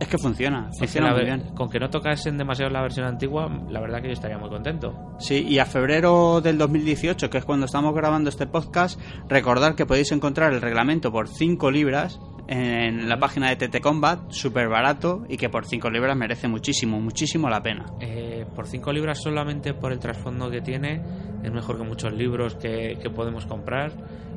[0.00, 1.54] Es que funciona, es que funciona la muy ver- bien.
[1.54, 5.14] con que no tocasen demasiado la versión antigua, la verdad que yo estaría muy contento.
[5.18, 9.86] Sí, y a febrero del 2018, que es cuando estamos grabando este podcast, recordar que
[9.86, 15.24] podéis encontrar el reglamento por 5 libras en la página de TT Combat, súper barato
[15.28, 17.86] y que por 5 libras merece muchísimo, muchísimo la pena.
[18.00, 21.02] Eh, por 5 libras solamente por el trasfondo que tiene,
[21.42, 23.92] es mejor que muchos libros que, que podemos comprar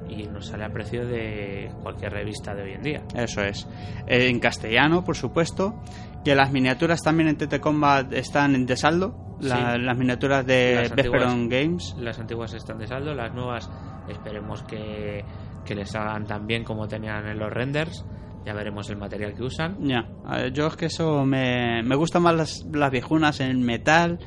[0.10, 3.02] y nos sale a precio de cualquier revista de hoy en día.
[3.16, 3.68] Eso es.
[4.08, 5.82] Eh, En castellano, por supuesto.
[6.24, 9.16] Que las miniaturas también en TT Combat están de saldo.
[9.40, 9.82] La- Sí.
[9.82, 11.36] Las miniaturas de Las antiguas.
[11.50, 11.96] Games.
[12.00, 13.70] Las antiguas están de saldo, las nuevas
[14.10, 15.24] esperemos que,
[15.64, 18.04] que les hagan tan bien como tenían en los renders.
[18.48, 19.76] Ya veremos el material que usan.
[19.86, 20.08] Ya,
[20.54, 24.20] yo es que eso me, me gustan más las, las viejunas en metal,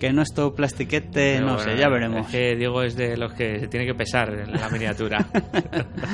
[0.00, 2.24] que no esto plastiquete, Pero no bueno, sé, ya veremos.
[2.26, 5.26] Es que Diego es de los que se tiene que pesar en la miniatura.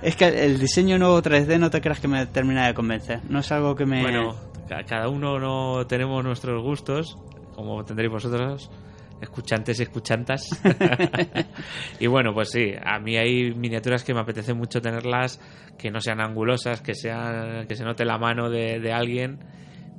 [0.00, 3.18] Es que el diseño nuevo 3D no te creas que me termina de convencer.
[3.28, 4.00] No es algo que me...
[4.00, 4.36] bueno,
[4.68, 7.18] ca- cada uno no tenemos nuestros gustos,
[7.56, 8.70] como tendréis vosotros.
[9.20, 10.48] Escuchantes y escuchantas.
[12.00, 15.40] y bueno, pues sí, a mí hay miniaturas que me apetece mucho tenerlas,
[15.78, 19.38] que no sean angulosas, que sean que se note la mano de, de alguien.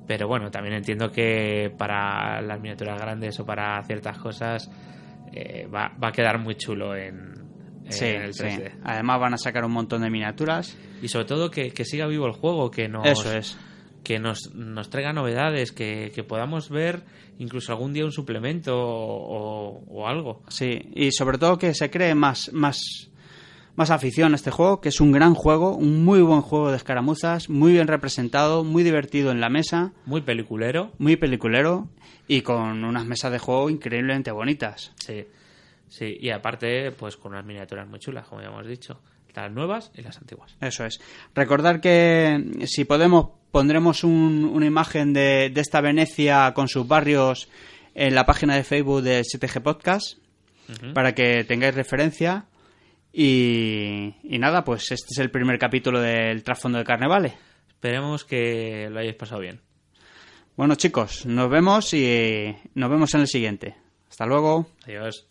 [0.08, 4.72] Pero bueno, también entiendo que para las miniaturas grandes o para ciertas cosas
[5.32, 7.40] eh, va, va a quedar muy chulo en,
[7.90, 8.44] Sí, el sí.
[8.44, 8.72] 3D.
[8.84, 10.78] Además van a sacar un montón de miniaturas.
[11.02, 13.58] Y sobre todo que, que siga vivo el juego, que nos, Eso es.
[14.04, 17.04] Que nos, nos traiga novedades, que, que podamos ver
[17.38, 20.42] incluso algún día un suplemento o, o- algo.
[20.50, 23.10] Sí, y sobre todo que se cree más, más,
[23.76, 26.78] más afición a este juego, que es un gran juego, un muy buen juego de
[26.78, 30.92] escaramuzas, muy bien representado, muy divertido en la mesa, Muy peliculero.
[30.98, 31.88] muy peliculero
[32.28, 34.92] y con unas mesas de juego increíblemente bonitas.
[34.98, 35.26] Sí,
[35.88, 36.18] sí.
[36.20, 39.00] Y aparte, pues con unas miniaturas muy chulas, como ya hemos dicho.
[39.44, 40.56] Las nuevas y las antiguas.
[40.62, 41.00] Eso es.
[41.36, 47.50] Recordar que si podemos pondremos un- una imagen de, de esta Venecia con sus barrios
[47.96, 50.18] en la página de Facebook de 7G Podcast
[50.94, 52.46] para que tengáis referencia.
[53.12, 57.34] Y, y nada, pues este es el primer capítulo del trasfondo de Carnevale.
[57.70, 59.62] Esperemos que lo hayáis pasado bien.
[60.56, 63.76] Bueno chicos, nos vemos y nos vemos en el siguiente.
[64.10, 64.68] Hasta luego.
[64.86, 65.29] Adiós.